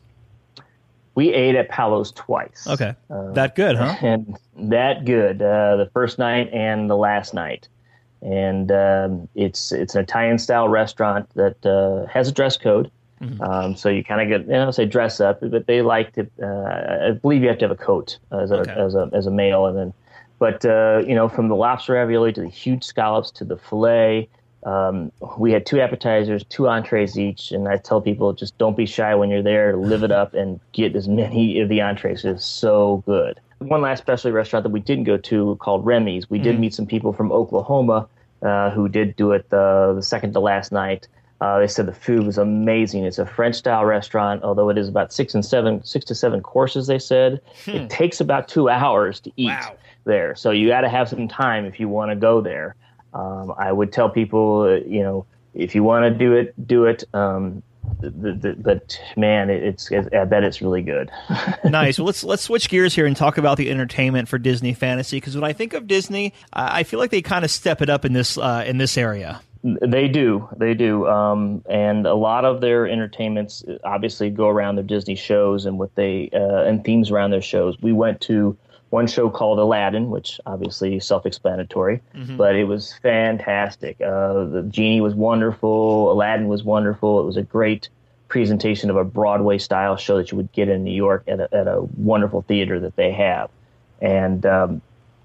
We 1.14 1.32
ate 1.34 1.56
at 1.56 1.68
Palos 1.68 2.10
twice. 2.12 2.66
Okay, 2.68 2.94
Uh, 3.10 3.32
that 3.32 3.54
good, 3.54 3.76
huh? 3.76 3.96
And 4.02 4.38
that 4.56 5.04
good. 5.04 5.42
Uh, 5.42 5.76
the 5.76 5.90
first 5.92 6.18
night 6.18 6.48
and 6.52 6.88
the 6.88 6.96
last 6.96 7.34
night. 7.34 7.68
And 8.22 8.70
um, 8.70 9.28
it's 9.34 9.72
it's 9.72 9.94
an 9.96 10.02
Italian 10.02 10.38
style 10.38 10.68
restaurant 10.68 11.28
that 11.34 11.66
uh, 11.66 12.06
has 12.06 12.28
a 12.28 12.32
dress 12.32 12.56
code. 12.56 12.90
Um, 13.40 13.76
so 13.76 13.88
you 13.88 14.02
kind 14.02 14.20
of 14.20 14.26
get, 14.28 14.48
you 14.48 14.52
know, 14.54 14.72
say 14.72 14.84
dress 14.84 15.20
up, 15.20 15.38
but 15.42 15.66
they 15.68 15.80
like 15.80 16.12
to. 16.14 16.26
Uh, 16.42 17.08
I 17.08 17.10
believe 17.12 17.42
you 17.42 17.48
have 17.48 17.58
to 17.58 17.64
have 17.66 17.70
a 17.70 17.76
coat 17.76 18.18
as 18.32 18.50
a 18.50 18.56
Okay. 18.62 18.72
as 18.72 18.96
a 18.96 19.10
as 19.12 19.26
a 19.26 19.30
male, 19.30 19.66
and 19.66 19.78
then, 19.78 19.92
but 20.42 20.64
uh, 20.64 21.00
you 21.06 21.14
know, 21.14 21.28
from 21.28 21.46
the 21.46 21.54
lobster 21.54 21.92
ravioli 21.92 22.32
to 22.32 22.40
the 22.40 22.48
huge 22.48 22.82
scallops 22.82 23.30
to 23.30 23.44
the 23.44 23.56
fillet, 23.56 24.28
um, 24.64 25.12
we 25.38 25.52
had 25.52 25.64
two 25.64 25.80
appetizers, 25.80 26.42
two 26.48 26.68
entrees 26.68 27.16
each, 27.16 27.52
and 27.52 27.68
I 27.68 27.76
tell 27.76 28.00
people 28.00 28.32
just 28.32 28.58
don't 28.58 28.76
be 28.76 28.84
shy 28.84 29.14
when 29.14 29.30
you're 29.30 29.40
there, 29.44 29.76
live 29.76 30.02
it 30.02 30.10
up 30.10 30.34
and 30.34 30.58
get 30.72 30.96
as 30.96 31.06
many 31.06 31.60
of 31.60 31.68
the 31.68 31.80
entrees. 31.80 32.24
It's 32.24 32.44
so 32.44 33.04
good. 33.06 33.38
One 33.60 33.82
last 33.82 34.00
specialty 34.00 34.32
restaurant 34.34 34.64
that 34.64 34.70
we 34.72 34.80
didn't 34.80 35.04
go 35.04 35.16
to 35.16 35.56
called 35.60 35.86
Remy's. 35.86 36.28
We 36.28 36.40
did 36.40 36.56
Mhm. 36.56 36.58
meet 36.58 36.74
some 36.74 36.86
people 36.86 37.12
from 37.12 37.30
Oklahoma 37.30 38.08
uh, 38.42 38.70
who 38.70 38.88
did 38.88 39.14
do 39.14 39.30
it 39.30 39.48
the, 39.50 39.92
the 39.94 40.02
second 40.02 40.32
to 40.32 40.40
last 40.40 40.72
night. 40.72 41.06
Uh, 41.40 41.60
they 41.60 41.68
said 41.68 41.86
the 41.86 41.92
food 41.92 42.26
was 42.26 42.38
amazing. 42.38 43.04
It's 43.04 43.20
a 43.20 43.26
French 43.26 43.54
style 43.54 43.84
restaurant, 43.84 44.42
although 44.42 44.68
it 44.70 44.76
is 44.78 44.88
about 44.88 45.12
six 45.12 45.34
and 45.34 45.44
seven, 45.44 45.82
six 45.84 46.04
to 46.06 46.14
seven 46.16 46.40
courses. 46.40 46.88
They 46.88 46.98
said 46.98 47.40
Hmm. 47.64 47.70
it 47.76 47.90
takes 47.90 48.20
about 48.20 48.48
two 48.48 48.68
hours 48.68 49.20
to 49.20 49.30
eat. 49.36 49.48
There. 50.04 50.34
So 50.34 50.50
you 50.50 50.68
got 50.68 50.82
to 50.82 50.88
have 50.88 51.08
some 51.08 51.28
time 51.28 51.64
if 51.64 51.80
you 51.80 51.88
want 51.88 52.10
to 52.10 52.16
go 52.16 52.40
there. 52.40 52.76
Um, 53.14 53.52
I 53.58 53.72
would 53.72 53.92
tell 53.92 54.08
people, 54.08 54.62
uh, 54.62 54.88
you 54.88 55.02
know, 55.02 55.26
if 55.54 55.74
you 55.74 55.82
want 55.82 56.04
to 56.04 56.10
do 56.10 56.32
it, 56.34 56.66
do 56.66 56.86
it. 56.86 57.04
Um, 57.12 57.62
the, 58.00 58.32
the, 58.32 58.54
but 58.58 58.98
man, 59.16 59.50
it, 59.50 59.62
it's 59.62 59.90
I 59.92 60.24
bet 60.24 60.44
it's 60.44 60.62
really 60.62 60.82
good. 60.82 61.10
nice. 61.64 61.98
Well, 61.98 62.06
let's 62.06 62.24
let's 62.24 62.42
switch 62.42 62.68
gears 62.68 62.94
here 62.94 63.06
and 63.06 63.16
talk 63.16 63.38
about 63.38 63.56
the 63.56 63.70
entertainment 63.70 64.28
for 64.28 64.38
Disney 64.38 64.72
Fantasy 64.72 65.18
because 65.18 65.34
when 65.34 65.44
I 65.44 65.52
think 65.52 65.74
of 65.74 65.86
Disney, 65.86 66.32
I 66.52 66.84
feel 66.84 66.98
like 66.98 67.10
they 67.10 67.22
kind 67.22 67.44
of 67.44 67.50
step 67.50 67.82
it 67.82 67.90
up 67.90 68.04
in 68.04 68.12
this 68.12 68.38
uh, 68.38 68.64
in 68.66 68.78
this 68.78 68.96
area. 68.96 69.40
They 69.64 70.08
do, 70.08 70.48
they 70.56 70.74
do, 70.74 71.06
um, 71.06 71.62
and 71.70 72.04
a 72.04 72.14
lot 72.14 72.44
of 72.44 72.60
their 72.60 72.88
entertainments 72.88 73.62
obviously 73.84 74.28
go 74.28 74.48
around 74.48 74.74
their 74.74 74.84
Disney 74.84 75.14
shows 75.14 75.66
and 75.66 75.78
what 75.78 75.94
they 75.94 76.30
uh, 76.32 76.64
and 76.64 76.84
themes 76.84 77.12
around 77.12 77.30
their 77.30 77.42
shows. 77.42 77.80
We 77.80 77.92
went 77.92 78.20
to 78.22 78.56
one 78.92 79.06
show 79.06 79.30
called 79.30 79.58
Aladdin, 79.58 80.10
which 80.10 80.38
obviously 80.44 81.00
self-explanatory, 81.00 82.02
mm-hmm. 82.14 82.36
but 82.36 82.54
it 82.54 82.64
was 82.64 82.92
fantastic. 83.02 83.98
Uh, 84.02 84.44
the 84.44 84.66
genie 84.68 85.00
was 85.00 85.14
wonderful. 85.14 86.12
Aladdin 86.12 86.46
was 86.46 86.62
wonderful. 86.62 87.18
It 87.18 87.24
was 87.24 87.38
a 87.38 87.42
great 87.42 87.88
presentation 88.28 88.90
of 88.90 88.96
a 88.96 89.04
Broadway 89.04 89.56
style 89.56 89.96
show 89.96 90.18
that 90.18 90.30
you 90.30 90.36
would 90.36 90.52
get 90.52 90.68
in 90.68 90.84
New 90.84 90.92
York 90.92 91.24
at 91.26 91.40
a, 91.40 91.54
at 91.54 91.66
a 91.68 91.80
wonderful 91.96 92.42
theater 92.42 92.78
that 92.80 92.94
they 92.96 93.12
have. 93.12 93.48
And 94.02 94.44
um, 94.44 94.82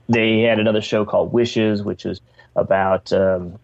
they 0.07 0.43
had 0.43 0.59
another 0.59 0.81
show 0.81 1.03
called 1.03 1.33
Wishes, 1.33 1.83
which 1.83 2.05
was 2.05 2.21
about 2.55 3.11
um, 3.11 3.59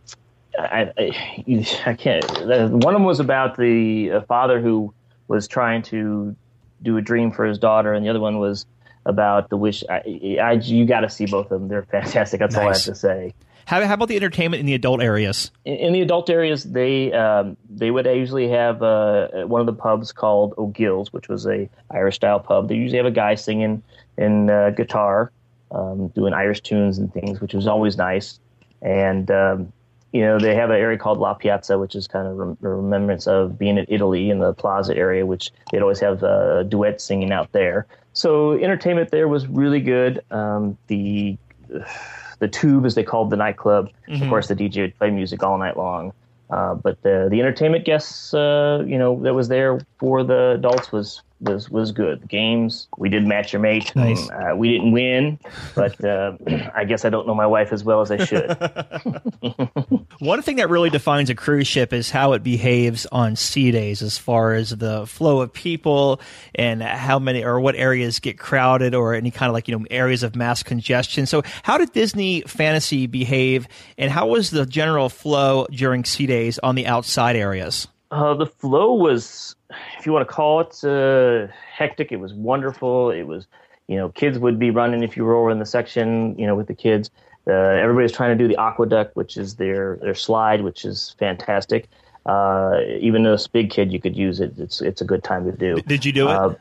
I, 0.59 0.91
I, 0.97 1.65
I, 1.85 1.93
can't. 1.93 2.29
One 2.45 2.93
of 2.93 2.99
them 2.99 3.05
was 3.05 3.21
about 3.21 3.55
the 3.55 4.21
father 4.27 4.59
who 4.59 4.93
was 5.29 5.47
trying 5.47 5.81
to 5.83 6.35
do 6.81 6.97
a 6.97 7.01
dream 7.01 7.31
for 7.31 7.45
his 7.45 7.57
daughter, 7.57 7.93
and 7.93 8.05
the 8.05 8.09
other 8.09 8.19
one 8.19 8.37
was 8.37 8.65
about 9.05 9.49
the 9.49 9.57
wish. 9.57 9.83
I, 9.89 10.37
I 10.41 10.51
you 10.53 10.85
got 10.85 11.01
to 11.01 11.09
see 11.09 11.25
both 11.25 11.51
of 11.51 11.59
them. 11.61 11.67
They're 11.67 11.83
fantastic. 11.83 12.39
That's 12.39 12.55
nice. 12.55 12.61
all 12.61 12.69
I 12.69 12.73
have 12.73 12.83
to 12.83 12.95
say. 12.95 13.33
How, 13.65 13.85
how 13.85 13.93
about 13.93 14.09
the 14.09 14.17
entertainment 14.17 14.59
in 14.59 14.65
the 14.65 14.73
adult 14.73 15.01
areas? 15.01 15.51
In, 15.65 15.75
in 15.75 15.93
the 15.93 16.01
adult 16.01 16.29
areas, 16.29 16.63
they 16.63 17.13
um, 17.13 17.57
they 17.69 17.91
would 17.91 18.05
usually 18.05 18.49
have 18.49 18.83
uh, 18.83 19.45
one 19.45 19.61
of 19.61 19.67
the 19.67 19.73
pubs 19.73 20.11
called 20.11 20.53
O'Gill's, 20.57 21.13
which 21.13 21.29
was 21.29 21.47
a 21.47 21.69
Irish 21.91 22.15
style 22.15 22.39
pub. 22.39 22.67
They 22.67 22.75
usually 22.75 22.97
have 22.97 23.05
a 23.05 23.11
guy 23.11 23.35
singing 23.35 23.83
in 24.17 24.49
uh, 24.49 24.71
guitar, 24.71 25.31
um, 25.71 26.09
doing 26.09 26.33
Irish 26.33 26.61
tunes 26.61 26.97
and 26.97 27.13
things, 27.13 27.39
which 27.39 27.53
was 27.53 27.67
always 27.67 27.97
nice. 27.97 28.39
And 28.81 29.31
um, 29.31 29.73
you 30.13 30.21
know, 30.21 30.39
they 30.39 30.53
have 30.55 30.69
an 30.69 30.75
area 30.75 30.97
called 30.97 31.17
La 31.17 31.33
Piazza, 31.33 31.79
which 31.79 31.95
is 31.95 32.07
kind 32.07 32.27
of 32.27 32.39
a 32.39 32.55
remembrance 32.61 33.27
of 33.27 33.57
being 33.57 33.79
in 33.79 33.85
Italy 33.89 34.29
in 34.29 34.37
the 34.37 34.53
Plaza 34.53 34.95
area, 34.95 35.25
which 35.25 35.51
they'd 35.71 35.81
always 35.81 35.99
have 35.99 36.23
uh, 36.23 36.61
duets 36.63 37.03
singing 37.03 37.31
out 37.31 37.51
there. 37.51 37.87
So 38.13 38.53
entertainment 38.53 39.09
there 39.09 39.27
was 39.27 39.47
really 39.47 39.81
good. 39.81 40.23
Um, 40.29 40.77
the 40.87 41.35
the 42.39 42.47
Tube, 42.47 42.85
as 42.85 42.93
they 42.93 43.03
called 43.03 43.31
the 43.31 43.37
nightclub, 43.37 43.89
mm-hmm. 44.07 44.21
of 44.21 44.29
course, 44.29 44.47
the 44.47 44.55
DJ 44.55 44.81
would 44.81 44.97
play 44.99 45.09
music 45.09 45.41
all 45.41 45.57
night 45.57 45.77
long. 45.77 46.13
Uh, 46.51 46.75
but 46.75 47.01
the 47.01 47.27
the 47.31 47.39
entertainment 47.39 47.83
guests, 47.83 48.35
uh, 48.35 48.83
you 48.85 48.99
know, 48.99 49.19
that 49.23 49.33
was 49.33 49.47
there 49.47 49.79
for 49.97 50.23
the 50.23 50.51
adults 50.51 50.91
was 50.91 51.23
was 51.43 51.69
was 51.69 51.91
good. 51.91 52.21
The 52.21 52.27
games 52.27 52.87
we 52.97 53.09
did 53.09 53.25
match 53.25 53.53
your 53.53 53.61
mate. 53.61 53.95
Nice. 53.95 54.29
Uh, 54.29 54.55
we 54.55 54.69
didn't 54.69 54.91
win, 54.91 55.39
but 55.75 56.03
uh, 56.03 56.33
I 56.75 56.85
guess 56.85 57.05
I 57.05 57.09
don't 57.09 57.27
know 57.27 57.35
my 57.35 57.45
wife 57.45 57.71
as 57.71 57.83
well 57.83 58.01
as 58.01 58.11
I 58.11 58.23
should. 58.23 58.49
One 60.19 60.41
thing 60.41 60.57
that 60.57 60.69
really 60.69 60.89
defines 60.89 61.29
a 61.29 61.35
cruise 61.35 61.67
ship 61.67 61.93
is 61.93 62.09
how 62.09 62.33
it 62.33 62.43
behaves 62.43 63.05
on 63.07 63.35
sea 63.35 63.71
days, 63.71 64.01
as 64.01 64.17
far 64.17 64.53
as 64.53 64.69
the 64.69 65.05
flow 65.05 65.41
of 65.41 65.53
people 65.53 66.21
and 66.55 66.81
how 66.81 67.19
many 67.19 67.43
or 67.43 67.59
what 67.59 67.75
areas 67.75 68.19
get 68.19 68.37
crowded 68.37 68.95
or 68.95 69.13
any 69.13 69.31
kind 69.31 69.49
of 69.49 69.53
like 69.53 69.67
you 69.67 69.77
know 69.77 69.85
areas 69.91 70.23
of 70.23 70.35
mass 70.35 70.63
congestion. 70.63 71.25
So, 71.25 71.43
how 71.63 71.77
did 71.77 71.91
Disney 71.91 72.41
Fantasy 72.41 73.07
behave, 73.07 73.67
and 73.97 74.11
how 74.11 74.27
was 74.27 74.49
the 74.49 74.65
general 74.65 75.09
flow 75.09 75.67
during 75.71 76.05
sea 76.05 76.25
days 76.25 76.59
on 76.59 76.75
the 76.75 76.87
outside 76.87 77.35
areas? 77.35 77.87
Uh, 78.13 78.35
the 78.35 78.45
flow 78.45 78.93
was 78.93 79.55
if 79.97 80.05
you 80.05 80.11
want 80.11 80.27
to 80.27 80.31
call 80.31 80.59
it 80.59 80.83
uh, 80.83 81.51
hectic, 81.75 82.11
it 82.11 82.17
was 82.17 82.31
wonderful. 82.31 83.09
It 83.09 83.23
was, 83.23 83.47
you 83.87 83.95
know, 83.97 84.09
kids 84.09 84.37
would 84.37 84.59
be 84.59 84.69
running 84.69 85.01
if 85.01 85.17
you 85.17 85.25
were 85.25 85.33
over 85.33 85.49
in 85.49 85.57
the 85.57 85.65
section, 85.65 86.37
you 86.37 86.45
know, 86.45 86.55
with 86.55 86.67
the 86.67 86.75
kids. 86.75 87.09
Uh, 87.47 87.53
everybody's 87.53 88.11
trying 88.11 88.37
to 88.37 88.41
do 88.41 88.47
the 88.47 88.55
AquaDuck, 88.55 89.09
which 89.15 89.35
is 89.35 89.55
their 89.55 89.97
their 89.97 90.13
slide, 90.13 90.61
which 90.61 90.85
is 90.85 91.15
fantastic. 91.17 91.89
Uh, 92.27 92.81
even 92.99 93.23
this 93.23 93.47
big 93.47 93.71
kid, 93.71 93.91
you 93.91 93.99
could 93.99 94.15
use 94.15 94.39
it. 94.39 94.53
It's 94.59 94.79
it's 94.79 95.01
a 95.01 95.05
good 95.05 95.23
time 95.23 95.43
to 95.45 95.51
do. 95.51 95.81
Did 95.81 96.05
you 96.05 96.11
do 96.11 96.29
it? 96.29 96.35
Uh, 96.35 96.53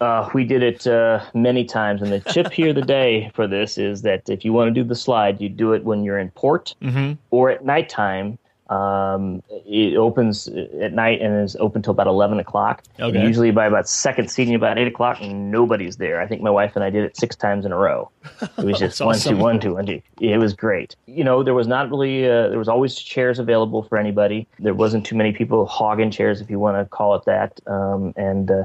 uh, 0.00 0.30
we 0.34 0.44
did 0.44 0.64
it 0.64 0.84
uh, 0.84 1.24
many 1.32 1.64
times, 1.64 2.02
and 2.02 2.10
the 2.10 2.18
chip 2.32 2.50
here 2.50 2.74
today 2.74 3.30
for 3.34 3.46
this 3.46 3.78
is 3.78 4.02
that 4.02 4.28
if 4.28 4.44
you 4.44 4.52
want 4.52 4.66
to 4.66 4.74
do 4.74 4.82
the 4.82 4.96
slide, 4.96 5.40
you 5.40 5.48
do 5.48 5.74
it 5.74 5.84
when 5.84 6.02
you're 6.02 6.18
in 6.18 6.32
port 6.32 6.74
mm-hmm. 6.82 7.12
or 7.30 7.50
at 7.50 7.64
nighttime 7.64 8.36
um, 8.72 9.42
it 9.66 9.96
opens 9.96 10.48
at 10.48 10.92
night 10.94 11.20
and 11.20 11.42
is 11.42 11.56
open 11.56 11.82
till 11.82 11.90
about 11.90 12.06
eleven 12.06 12.38
o'clock. 12.38 12.82
Okay. 12.98 13.18
And 13.18 13.26
usually 13.26 13.50
by 13.50 13.66
about 13.66 13.88
second 13.88 14.30
seating, 14.30 14.54
about 14.54 14.78
eight 14.78 14.88
o'clock, 14.88 15.20
nobody's 15.20 15.96
there. 15.96 16.20
I 16.20 16.26
think 16.26 16.40
my 16.40 16.50
wife 16.50 16.74
and 16.74 16.84
I 16.84 16.90
did 16.90 17.04
it 17.04 17.16
six 17.16 17.36
times 17.36 17.66
in 17.66 17.72
a 17.72 17.76
row. 17.76 18.10
It 18.40 18.64
was 18.64 18.78
just 18.84 19.00
one, 19.00 19.14
awesome. 19.14 19.36
two, 19.36 19.42
one, 19.42 19.60
two, 19.60 19.74
one, 19.74 19.86
two. 19.86 20.00
It 20.20 20.38
was 20.38 20.54
great. 20.54 20.96
You 21.06 21.22
know, 21.22 21.42
there 21.42 21.54
was 21.54 21.66
not 21.66 21.90
really 21.90 22.24
uh, 22.24 22.48
there 22.48 22.58
was 22.58 22.68
always 22.68 22.96
chairs 22.96 23.38
available 23.38 23.82
for 23.82 23.98
anybody. 23.98 24.46
There 24.58 24.74
wasn't 24.74 25.04
too 25.04 25.16
many 25.16 25.32
people 25.32 25.66
hogging 25.66 26.10
chairs, 26.10 26.40
if 26.40 26.48
you 26.48 26.58
want 26.58 26.78
to 26.78 26.84
call 26.86 27.14
it 27.14 27.24
that. 27.26 27.60
Um, 27.66 28.14
and 28.16 28.50
uh, 28.50 28.64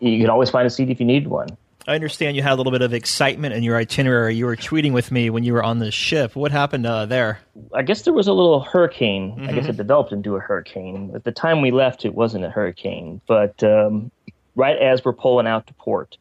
you 0.00 0.20
could 0.20 0.30
always 0.30 0.50
find 0.50 0.66
a 0.66 0.70
seat 0.70 0.90
if 0.90 1.00
you 1.00 1.06
needed 1.06 1.28
one. 1.28 1.48
I 1.88 1.94
understand 1.94 2.36
you 2.36 2.42
had 2.42 2.52
a 2.52 2.56
little 2.56 2.72
bit 2.72 2.82
of 2.82 2.92
excitement 2.92 3.54
in 3.54 3.62
your 3.62 3.76
itinerary. 3.76 4.34
You 4.34 4.46
were 4.46 4.56
tweeting 4.56 4.92
with 4.92 5.12
me 5.12 5.30
when 5.30 5.44
you 5.44 5.52
were 5.52 5.62
on 5.62 5.78
the 5.78 5.92
ship. 5.92 6.34
What 6.34 6.50
happened 6.50 6.84
uh, 6.84 7.06
there? 7.06 7.38
I 7.72 7.82
guess 7.82 8.02
there 8.02 8.12
was 8.12 8.26
a 8.26 8.32
little 8.32 8.60
hurricane. 8.60 9.32
Mm-hmm. 9.32 9.42
I 9.42 9.52
guess 9.52 9.62
mm-hmm. 9.62 9.70
it 9.70 9.76
developed 9.76 10.12
into 10.12 10.34
a 10.34 10.40
hurricane. 10.40 11.12
At 11.14 11.22
the 11.22 11.30
time 11.30 11.60
we 11.60 11.70
left, 11.70 12.04
it 12.04 12.14
wasn't 12.14 12.44
a 12.44 12.50
hurricane. 12.50 13.20
But 13.28 13.62
um, 13.62 14.10
right 14.56 14.76
as 14.76 15.04
we're 15.04 15.12
pulling 15.12 15.46
out 15.46 15.68
to 15.68 15.74
port, 15.74 16.18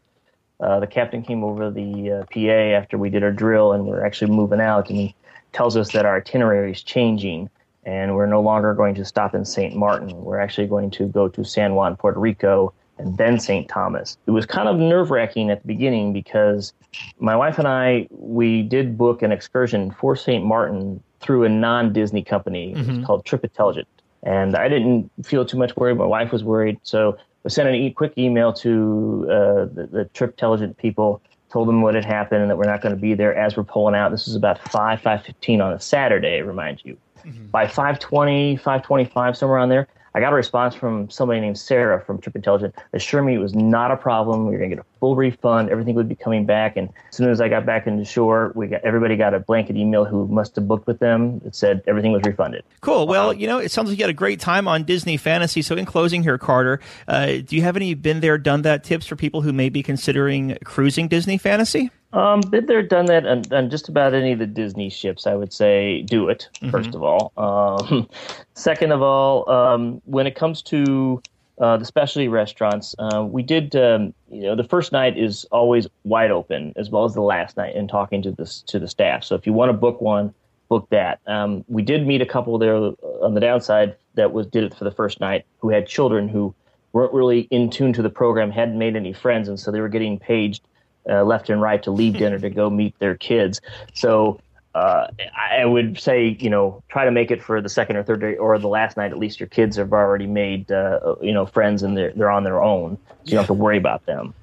uh, 0.60 0.80
the 0.80 0.88
captain 0.88 1.24
came 1.24 1.44
over 1.44 1.72
the 1.72 2.12
uh, 2.12 2.26
PA 2.32 2.78
after 2.78 3.00
we 3.00 3.10
did 3.10 3.24
our 3.24 3.32
drill 3.32 3.74
and 3.74 3.86
we're 3.86 4.06
actually 4.06 4.32
moving 4.32 4.62
out, 4.62 4.90
and 4.90 4.98
he 5.00 5.16
tells 5.52 5.76
us 5.76 5.92
that 5.94 6.06
our 6.06 6.18
itinerary 6.18 6.72
is 6.72 6.84
changing 6.84 7.50
and 7.86 8.16
we're 8.16 8.26
no 8.26 8.42
longer 8.42 8.74
going 8.74 8.96
to 8.96 9.06
stop 9.06 9.36
in 9.36 9.46
St. 9.46 9.76
Martin. 9.76 10.10
We're 10.10 10.40
actually 10.40 10.68
going 10.68 10.90
to 10.92 11.08
go 11.08 11.30
to 11.30 11.44
San 11.44 11.76
Juan, 11.76 11.96
Puerto 11.96 12.20
Rico 12.20 12.74
and 12.98 13.18
then 13.18 13.40
St. 13.40 13.68
Thomas. 13.68 14.18
It 14.26 14.32
was 14.32 14.46
kind 14.46 14.68
of 14.68 14.78
nerve 14.78 15.12
wracking 15.12 15.50
at 15.50 15.62
the 15.62 15.68
beginning 15.68 16.14
because 16.14 16.74
my 17.20 17.36
wife 17.36 17.60
and 17.60 17.68
I, 17.68 18.08
we 18.12 18.64
did 18.64 18.98
book 18.98 19.22
an 19.22 19.32
excursion 19.32 19.92
for 19.92 20.16
St. 20.16 20.46
Martin 20.46 21.02
through 21.20 21.44
a 21.44 21.50
non 21.50 21.92
Disney 21.94 22.24
company. 22.24 22.74
Mm-hmm. 22.76 23.04
Called 23.04 23.26
Trip 23.26 23.44
Intelligent. 23.44 23.88
And 24.24 24.56
I 24.56 24.68
didn't 24.70 25.10
feel 25.24 25.46
too 25.46 25.58
much 25.58 25.76
worried. 25.76 25.98
My 25.98 26.06
wife 26.06 26.32
was 26.32 26.44
worried. 26.44 26.80
So 26.84 27.18
I 27.46 27.50
sent 27.50 27.70
a 27.70 27.92
quick 27.92 28.14
email 28.18 28.54
to 28.54 29.28
uh, 29.30 29.34
the, 29.66 29.90
the 29.92 30.06
Trip 30.14 30.32
Intelligent 30.32 30.78
people, 30.78 31.22
told 31.52 31.68
them 31.68 31.82
what 31.82 31.96
had 31.96 32.06
happened 32.06 32.42
and 32.42 32.50
that 32.50 32.58
we're 32.58 32.66
not 32.66 32.82
going 32.82 32.96
to 32.96 33.00
be 33.00 33.14
there 33.14 33.36
as 33.36 33.56
we're 33.56 33.64
pulling 33.64 33.94
out. 33.94 34.12
This 34.12 34.26
was 34.26 34.36
about 34.36 34.60
5, 34.72 35.02
5.15 35.02 35.64
on 35.64 35.74
a 35.74 35.80
Saturday, 35.80 36.42
remind 36.42 36.82
you. 36.84 36.98
Mm-hmm. 37.24 37.48
By 37.48 37.66
5.20, 37.66 38.60
5.25, 38.62 39.36
somewhere 39.36 39.60
on 39.60 39.70
there, 39.70 39.88
I 40.16 40.22
got 40.22 40.32
a 40.32 40.36
response 40.36 40.74
from 40.74 41.10
somebody 41.10 41.42
named 41.42 41.58
Sarah 41.58 42.02
from 42.02 42.22
Trip 42.22 42.38
Intelligent 42.38 42.74
assuring 42.94 43.26
me 43.26 43.36
it 43.36 43.40
was 43.40 43.54
not 43.54 43.92
a 43.92 43.98
problem. 43.98 44.46
We 44.46 44.54
were 44.54 44.60
going 44.60 44.70
to 44.70 44.76
get 44.78 44.86
a 44.86 45.00
full 45.02 45.18
refund. 45.18 45.70
Everything 45.70 45.94
would 45.96 46.08
be 46.08 46.16
coming 46.16 46.46
back. 46.46 46.78
And 46.78 46.88
as 47.10 47.18
soon 47.18 47.30
as 47.30 47.42
I 47.42 47.50
got 47.50 47.66
back 47.66 47.86
into 47.86 48.06
shore, 48.06 48.54
we 48.56 48.68
got 48.68 48.82
everybody 48.86 49.18
got 49.18 49.34
a 49.34 49.42
blanket 49.42 49.76
email 49.76 50.06
who 50.06 50.26
must 50.28 50.56
have 50.56 50.70
booked 50.70 50.88
with 50.88 51.00
them. 51.00 51.40
that 51.40 51.54
said 51.54 51.84
everything 51.86 52.14
was 52.14 52.22
refunded. 52.24 52.64
Cool. 52.80 53.08
Well, 53.08 53.32
um, 53.32 53.38
you 53.38 53.46
know, 53.46 53.58
it 53.58 53.72
sounds 53.72 53.90
like 53.90 53.98
you 53.98 54.04
had 54.04 54.10
a 54.10 54.14
great 54.14 54.40
time 54.40 54.70
on 54.70 54.86
Disney 54.86 55.18
Fantasy. 55.18 55.62
So, 55.62 55.76
in 55.76 55.86
closing 55.86 56.24
here, 56.24 56.38
Carter, 56.38 56.80
uh, 57.10 57.26
do 57.46 57.58
you 57.58 57.64
have 57.64 57.76
any 57.76 57.94
been 57.94 58.22
there, 58.22 58.38
done 58.38 58.62
that 58.62 58.86
tips 58.86 59.06
for 59.06 59.18
people 59.18 59.42
who 59.42 59.52
may 59.52 59.68
be 59.68 59.84
considering 59.84 60.58
cruising 60.64 61.10
Disney 61.10 61.38
Fantasy? 61.38 61.92
Um, 62.16 62.40
been 62.40 62.66
there, 62.66 62.82
done 62.82 63.08
that, 63.08 63.26
and, 63.26 63.52
and 63.52 63.70
just 63.70 63.90
about 63.90 64.14
any 64.14 64.32
of 64.32 64.40
the 64.40 64.48
Disney 64.48 64.90
ships. 64.90 65.28
I 65.28 65.36
would 65.36 65.52
say 65.52 66.02
do 66.04 66.30
it 66.30 66.48
mm-hmm. 66.56 66.70
first 66.70 66.96
of 66.96 67.04
all. 67.04 67.34
Um, 67.36 68.08
second 68.54 68.94
of 68.94 69.02
all, 69.02 69.50
um, 69.50 70.02
when 70.06 70.26
it 70.26 70.34
comes 70.34 70.62
to 70.64 71.22
uh, 71.60 71.76
the 71.76 71.84
specialty 71.84 72.30
restaurants, 72.30 72.96
uh, 73.00 73.26
we 73.30 73.44
did. 73.44 73.76
Um, 73.76 74.14
you 74.32 74.44
know, 74.44 74.56
the 74.56 74.64
first 74.64 74.94
night 74.94 75.18
is 75.18 75.46
always 75.52 75.88
wide 76.06 76.32
open, 76.32 76.72
as 76.78 76.90
well 76.90 77.04
as 77.04 77.14
the 77.14 77.22
last 77.22 77.58
night, 77.58 77.76
and 77.76 77.90
talking 77.90 78.22
to 78.22 78.32
the 78.32 78.46
to 78.68 78.80
the 78.80 78.88
staff. 78.88 79.26
So 79.26 79.36
if 79.36 79.46
you 79.46 79.52
want 79.52 79.70
to 79.70 79.74
book 79.74 80.00
one, 80.00 80.34
book 80.70 80.88
that. 80.92 81.20
Um, 81.28 81.66
we 81.68 81.82
did 81.82 82.08
meet 82.08 82.22
a 82.22 82.26
couple 82.26 82.58
there 82.58 82.76
on 82.76 83.34
the 83.34 83.42
downside 83.42 83.94
that 84.14 84.32
was 84.32 84.48
did 84.48 84.64
it 84.64 84.74
for 84.74 84.86
the 84.86 84.92
first 84.92 85.20
night 85.20 85.46
who 85.60 85.70
had 85.70 85.86
children 85.86 86.30
who 86.30 86.56
weren't 86.94 87.14
really 87.14 87.42
in 87.52 87.70
tune 87.70 87.92
to 87.92 88.02
the 88.02 88.10
program, 88.10 88.52
hadn't 88.52 88.78
made 88.78 88.96
any 88.96 89.12
friends, 89.12 89.50
and 89.50 89.60
so 89.60 89.70
they 89.70 89.82
were 89.82 89.90
getting 89.90 90.18
paged 90.18 90.66
uh, 91.10 91.24
left 91.24 91.50
and 91.50 91.62
right 91.62 91.82
to 91.84 91.92
leave 91.92 92.18
dinner 92.18 92.40
to 92.40 92.50
go 92.50 92.70
meet 92.70 92.98
their 93.00 93.16
kids. 93.16 93.62
So 93.94 94.40
uh, 94.76 95.08
I 95.38 95.66
would 95.66 96.00
say, 96.00 96.38
you 96.40 96.50
know, 96.50 96.84
try 96.90 97.06
to 97.06 97.12
make 97.12 97.32
it 97.32 97.42
for 97.42 97.62
the 97.62 97.70
second 97.70 97.96
or 97.96 98.04
third 98.04 98.22
day 98.22 98.36
or 98.36 98.60
the 98.60 98.68
last 98.68 98.98
night. 98.98 99.12
At 99.12 99.18
least 99.18 99.40
your 99.40 99.48
kids 99.48 99.78
have 99.78 99.94
already 99.94 100.28
made, 100.28 100.72
uh, 100.72 101.16
you 101.22 101.32
know, 101.32 101.46
friends 101.46 101.82
and 101.82 101.98
they're, 101.98 102.12
they're 102.14 102.32
on 102.32 102.44
their 102.44 102.62
own. 102.62 102.98
So 103.08 103.14
you 103.24 103.32
don't 103.32 103.40
have 103.40 103.48
to 103.48 103.54
worry 103.54 103.78
about 103.78 104.06
them. 104.06 104.34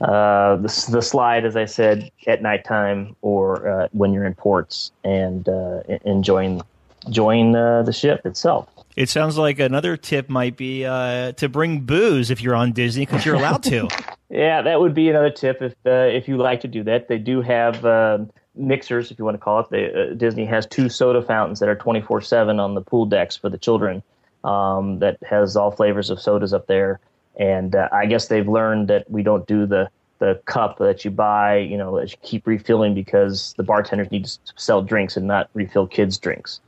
uh, 0.00 0.56
the, 0.56 0.88
the 0.90 1.02
slide, 1.02 1.44
as 1.44 1.56
I 1.56 1.66
said, 1.66 2.10
at 2.26 2.40
nighttime 2.40 3.14
or 3.20 3.68
uh, 3.68 3.88
when 3.92 4.12
you're 4.12 4.24
in 4.24 4.34
ports 4.34 4.92
and 5.02 5.48
uh, 5.48 5.82
enjoying 6.04 6.62
enjoying 7.06 7.54
uh, 7.54 7.82
the 7.82 7.92
ship 7.92 8.24
itself. 8.24 8.68
It 8.96 9.08
sounds 9.08 9.36
like 9.36 9.58
another 9.58 9.96
tip 9.96 10.28
might 10.28 10.56
be 10.56 10.84
uh, 10.84 11.32
to 11.32 11.48
bring 11.48 11.80
booze 11.80 12.30
if 12.30 12.40
you're 12.40 12.54
on 12.54 12.72
Disney 12.72 13.04
because 13.04 13.26
you're 13.26 13.34
allowed 13.34 13.62
to. 13.64 13.88
yeah, 14.34 14.62
that 14.62 14.80
would 14.80 14.94
be 14.94 15.08
another 15.08 15.30
tip 15.30 15.62
if 15.62 15.74
uh, 15.86 15.90
if 15.90 16.26
you 16.26 16.36
like 16.36 16.60
to 16.62 16.68
do 16.68 16.82
that. 16.84 17.06
They 17.06 17.18
do 17.18 17.40
have 17.40 17.84
um, 17.84 18.30
mixers, 18.56 19.12
if 19.12 19.18
you 19.18 19.24
want 19.24 19.36
to 19.36 19.38
call 19.38 19.60
it. 19.60 19.70
They, 19.70 19.92
uh, 19.92 20.14
Disney 20.14 20.44
has 20.46 20.66
two 20.66 20.88
soda 20.88 21.22
fountains 21.22 21.60
that 21.60 21.68
are 21.68 21.76
24 21.76 22.20
seven 22.20 22.58
on 22.58 22.74
the 22.74 22.80
pool 22.80 23.06
decks 23.06 23.36
for 23.36 23.48
the 23.48 23.58
children. 23.58 24.02
Um, 24.42 24.98
that 24.98 25.18
has 25.24 25.56
all 25.56 25.70
flavors 25.70 26.10
of 26.10 26.20
sodas 26.20 26.52
up 26.52 26.66
there, 26.66 27.00
and 27.36 27.74
uh, 27.76 27.88
I 27.92 28.06
guess 28.06 28.26
they've 28.26 28.46
learned 28.46 28.88
that 28.88 29.08
we 29.08 29.22
don't 29.22 29.46
do 29.46 29.66
the 29.66 29.88
the 30.18 30.40
cup 30.46 30.78
that 30.78 31.04
you 31.04 31.10
buy, 31.10 31.58
you 31.58 31.76
know, 31.76 31.98
that 32.00 32.10
you 32.10 32.18
keep 32.22 32.46
refilling 32.46 32.94
because 32.94 33.54
the 33.56 33.62
bartenders 33.62 34.10
need 34.10 34.24
to 34.24 34.38
sell 34.56 34.82
drinks 34.82 35.16
and 35.16 35.26
not 35.26 35.48
refill 35.54 35.86
kids' 35.86 36.18
drinks 36.18 36.60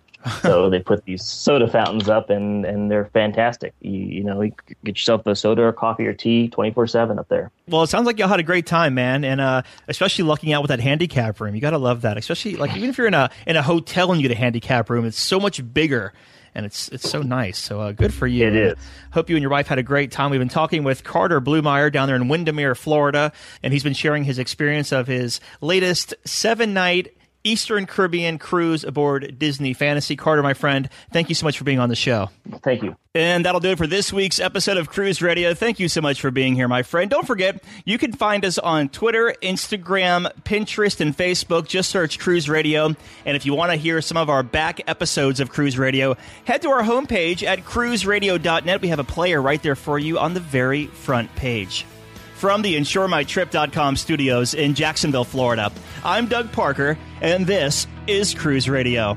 so 0.43 0.71
they 0.71 0.81
put 0.81 1.05
these 1.05 1.25
soda 1.25 1.69
fountains 1.69 2.09
up, 2.09 2.31
and 2.31 2.65
and 2.65 2.91
they're 2.91 3.07
fantastic. 3.07 3.75
You, 3.81 3.99
you 3.99 4.25
know, 4.25 4.41
you 4.43 4.53
get 4.85 4.97
yourself 4.97 5.27
a 5.27 5.35
soda 5.35 5.63
or 5.63 5.73
coffee 5.73 6.07
or 6.07 6.13
tea 6.13 6.49
twenty 6.49 6.73
four 6.73 6.87
seven 6.87 7.19
up 7.19 7.29
there. 7.29 7.51
Well, 7.69 7.83
it 7.83 7.89
sounds 7.89 8.07
like 8.07 8.19
y'all 8.19 8.29
had 8.29 8.41
a 8.41 8.45
great 8.45 8.67
time, 8.67 8.95
man, 8.95 9.25
and 9.25 9.41
uh, 9.41 9.63
especially 9.89 10.25
lucking 10.25 10.53
out 10.53 10.63
with 10.63 10.69
that 10.71 10.81
handicap 10.81 11.41
room. 11.41 11.55
You 11.55 11.61
got 11.61 11.71
to 11.71 11.79
love 11.79 12.03
that, 12.03 12.17
especially 12.17 12.57
like 12.57 12.77
even 12.77 12.91
if 12.91 12.99
you're 12.99 13.07
in 13.07 13.15
a 13.15 13.31
in 13.47 13.57
a 13.57 13.63
hotel 13.63 14.13
and 14.13 14.21
you 14.21 14.29
get 14.29 14.37
a 14.37 14.39
handicap 14.39 14.91
room, 14.91 15.05
it's 15.05 15.19
so 15.19 15.41
much 15.41 15.63
bigger 15.73 16.13
and 16.57 16.65
it's 16.65 16.89
it's 16.89 17.09
so 17.09 17.21
nice. 17.21 17.59
So 17.59 17.81
uh, 17.81 17.93
good 17.93 18.15
for 18.15 18.27
you. 18.27 18.47
It 18.47 18.57
is. 18.57 18.79
Hope 19.13 19.29
you 19.29 19.37
and 19.37 19.43
your 19.43 19.51
wife 19.51 19.67
had 19.67 19.79
a 19.79 19.83
great 19.83 20.11
time. 20.11 20.31
We've 20.31 20.41
been 20.41 20.49
talking 20.49 20.85
with 20.85 21.05
Carter 21.05 21.41
Blumeyer 21.41 21.93
down 21.93 22.09
there 22.09 22.17
in 22.17 22.29
Windermere, 22.29 22.75
Florida, 22.75 23.33
and 23.63 23.73
he's 23.75 23.83
been 23.83 23.93
sharing 23.93 24.25
his 24.25 24.39
experience 24.39 24.91
of 24.91 25.07
his 25.07 25.41
latest 25.61 26.15
seven 26.25 26.73
night 26.73 27.16
Eastern 27.47 27.87
Caribbean 27.87 28.39
cruise 28.39 28.83
aboard 28.83 29.39
Disney 29.39 29.73
Fantasy. 29.73 30.17
Carter, 30.17 30.43
my 30.43 30.53
friend, 30.53 30.89
thank 31.13 31.29
you 31.29 31.35
so 31.37 31.47
much 31.47 31.57
for 31.57 31.65
being 31.65 31.79
on 31.79 31.89
the 31.89 31.95
show. 31.97 32.29
Thank 32.65 32.83
you. 32.83 32.97
And 33.15 33.47
that'll 33.47 33.61
do 33.61 33.71
it 33.71 33.79
for 33.79 33.87
this 33.87 34.13
week's 34.13 34.41
episode 34.41 34.77
of 34.77 34.91
Cruise 34.91 35.23
Radio. 35.23 35.55
Thank 35.55 35.79
you 35.79 35.89
so 35.89 36.01
much 36.01 36.21
for 36.21 36.31
being 36.31 36.55
here, 36.55 36.69
my 36.69 36.83
friend. 36.83 37.09
Don't 37.09 37.27
forget, 37.27 37.63
you 37.85 37.99
can 37.99 38.13
find 38.13 38.45
us 38.45 38.59
on 38.59 38.89
Twitter, 38.89 39.33
Instagram, 39.41 40.31
Pinterest, 40.43 41.01
and 41.01 41.17
Facebook. 41.17 41.67
Just 41.67 41.89
search 41.89 42.19
Cruise 42.19 42.49
Radio. 42.49 42.95
And 43.25 43.37
if 43.37 43.47
you 43.47 43.55
want 43.55 43.71
to 43.71 43.77
hear 43.77 44.03
some 44.03 44.17
of 44.17 44.29
our 44.29 44.43
back 44.43 44.83
episodes 44.87 45.41
of 45.41 45.51
Cruise 45.51 45.79
Radio, 45.79 46.17
head 46.45 46.63
to 46.63 46.69
our 46.69 46.83
homepage 46.83 47.43
at 47.43 47.61
cruiseradio.net. 47.61 48.83
We 48.83 48.89
have 48.89 48.99
a 48.99 49.05
player 49.05 49.41
right 49.41 49.63
there 49.63 49.77
for 49.77 49.99
you 49.99 50.19
on 50.19 50.35
the 50.35 50.41
very 50.41 50.87
front 50.87 51.35
page. 51.37 51.87
From 52.37 52.61
the 52.61 52.77
InsureMyTrip.com 52.77 53.97
studios 53.97 54.53
in 54.53 54.75
Jacksonville, 54.75 55.25
Florida, 55.25 55.73
I'm 56.05 56.27
Doug 56.27 56.53
Parker, 56.53 56.99
and 57.23 57.47
this 57.47 57.87
is 58.07 58.35
Cruise 58.35 58.69
Radio. 58.69 59.17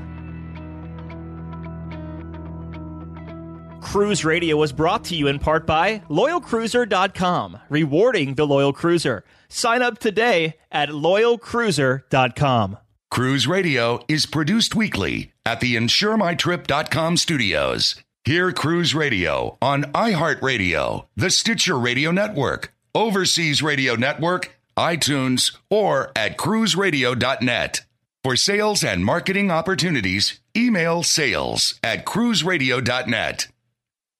Cruise 3.82 4.24
Radio 4.24 4.56
was 4.56 4.72
brought 4.72 5.04
to 5.04 5.16
you 5.16 5.26
in 5.26 5.38
part 5.38 5.66
by 5.66 5.98
LoyalCruiser.com, 6.08 7.58
rewarding 7.68 8.36
the 8.36 8.46
loyal 8.46 8.72
cruiser. 8.72 9.24
Sign 9.50 9.82
up 9.82 9.98
today 9.98 10.56
at 10.72 10.88
LoyalCruiser.com. 10.88 12.78
Cruise 13.10 13.46
Radio 13.46 14.00
is 14.08 14.24
produced 14.24 14.74
weekly 14.74 15.32
at 15.44 15.60
the 15.60 15.76
InsureMyTrip.com 15.76 17.18
studios. 17.18 17.96
Hear 18.24 18.52
Cruise 18.52 18.94
Radio 18.94 19.58
on 19.60 19.84
iHeartRadio, 19.92 21.06
the 21.16 21.30
Stitcher 21.30 21.78
Radio 21.78 22.12
Network, 22.12 22.72
Overseas 22.94 23.62
Radio 23.62 23.94
Network, 23.94 24.58
iTunes, 24.76 25.56
or 25.68 26.10
at 26.16 26.36
cruiseradio.net. 26.36 27.82
For 28.22 28.36
sales 28.36 28.84
and 28.84 29.04
marketing 29.04 29.50
opportunities, 29.50 30.40
email 30.56 31.02
sales 31.02 31.78
at 31.82 32.04
cruiseradio.net. 32.04 33.48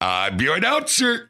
I'm 0.00 0.40
your 0.40 0.56
announcer, 0.56 1.29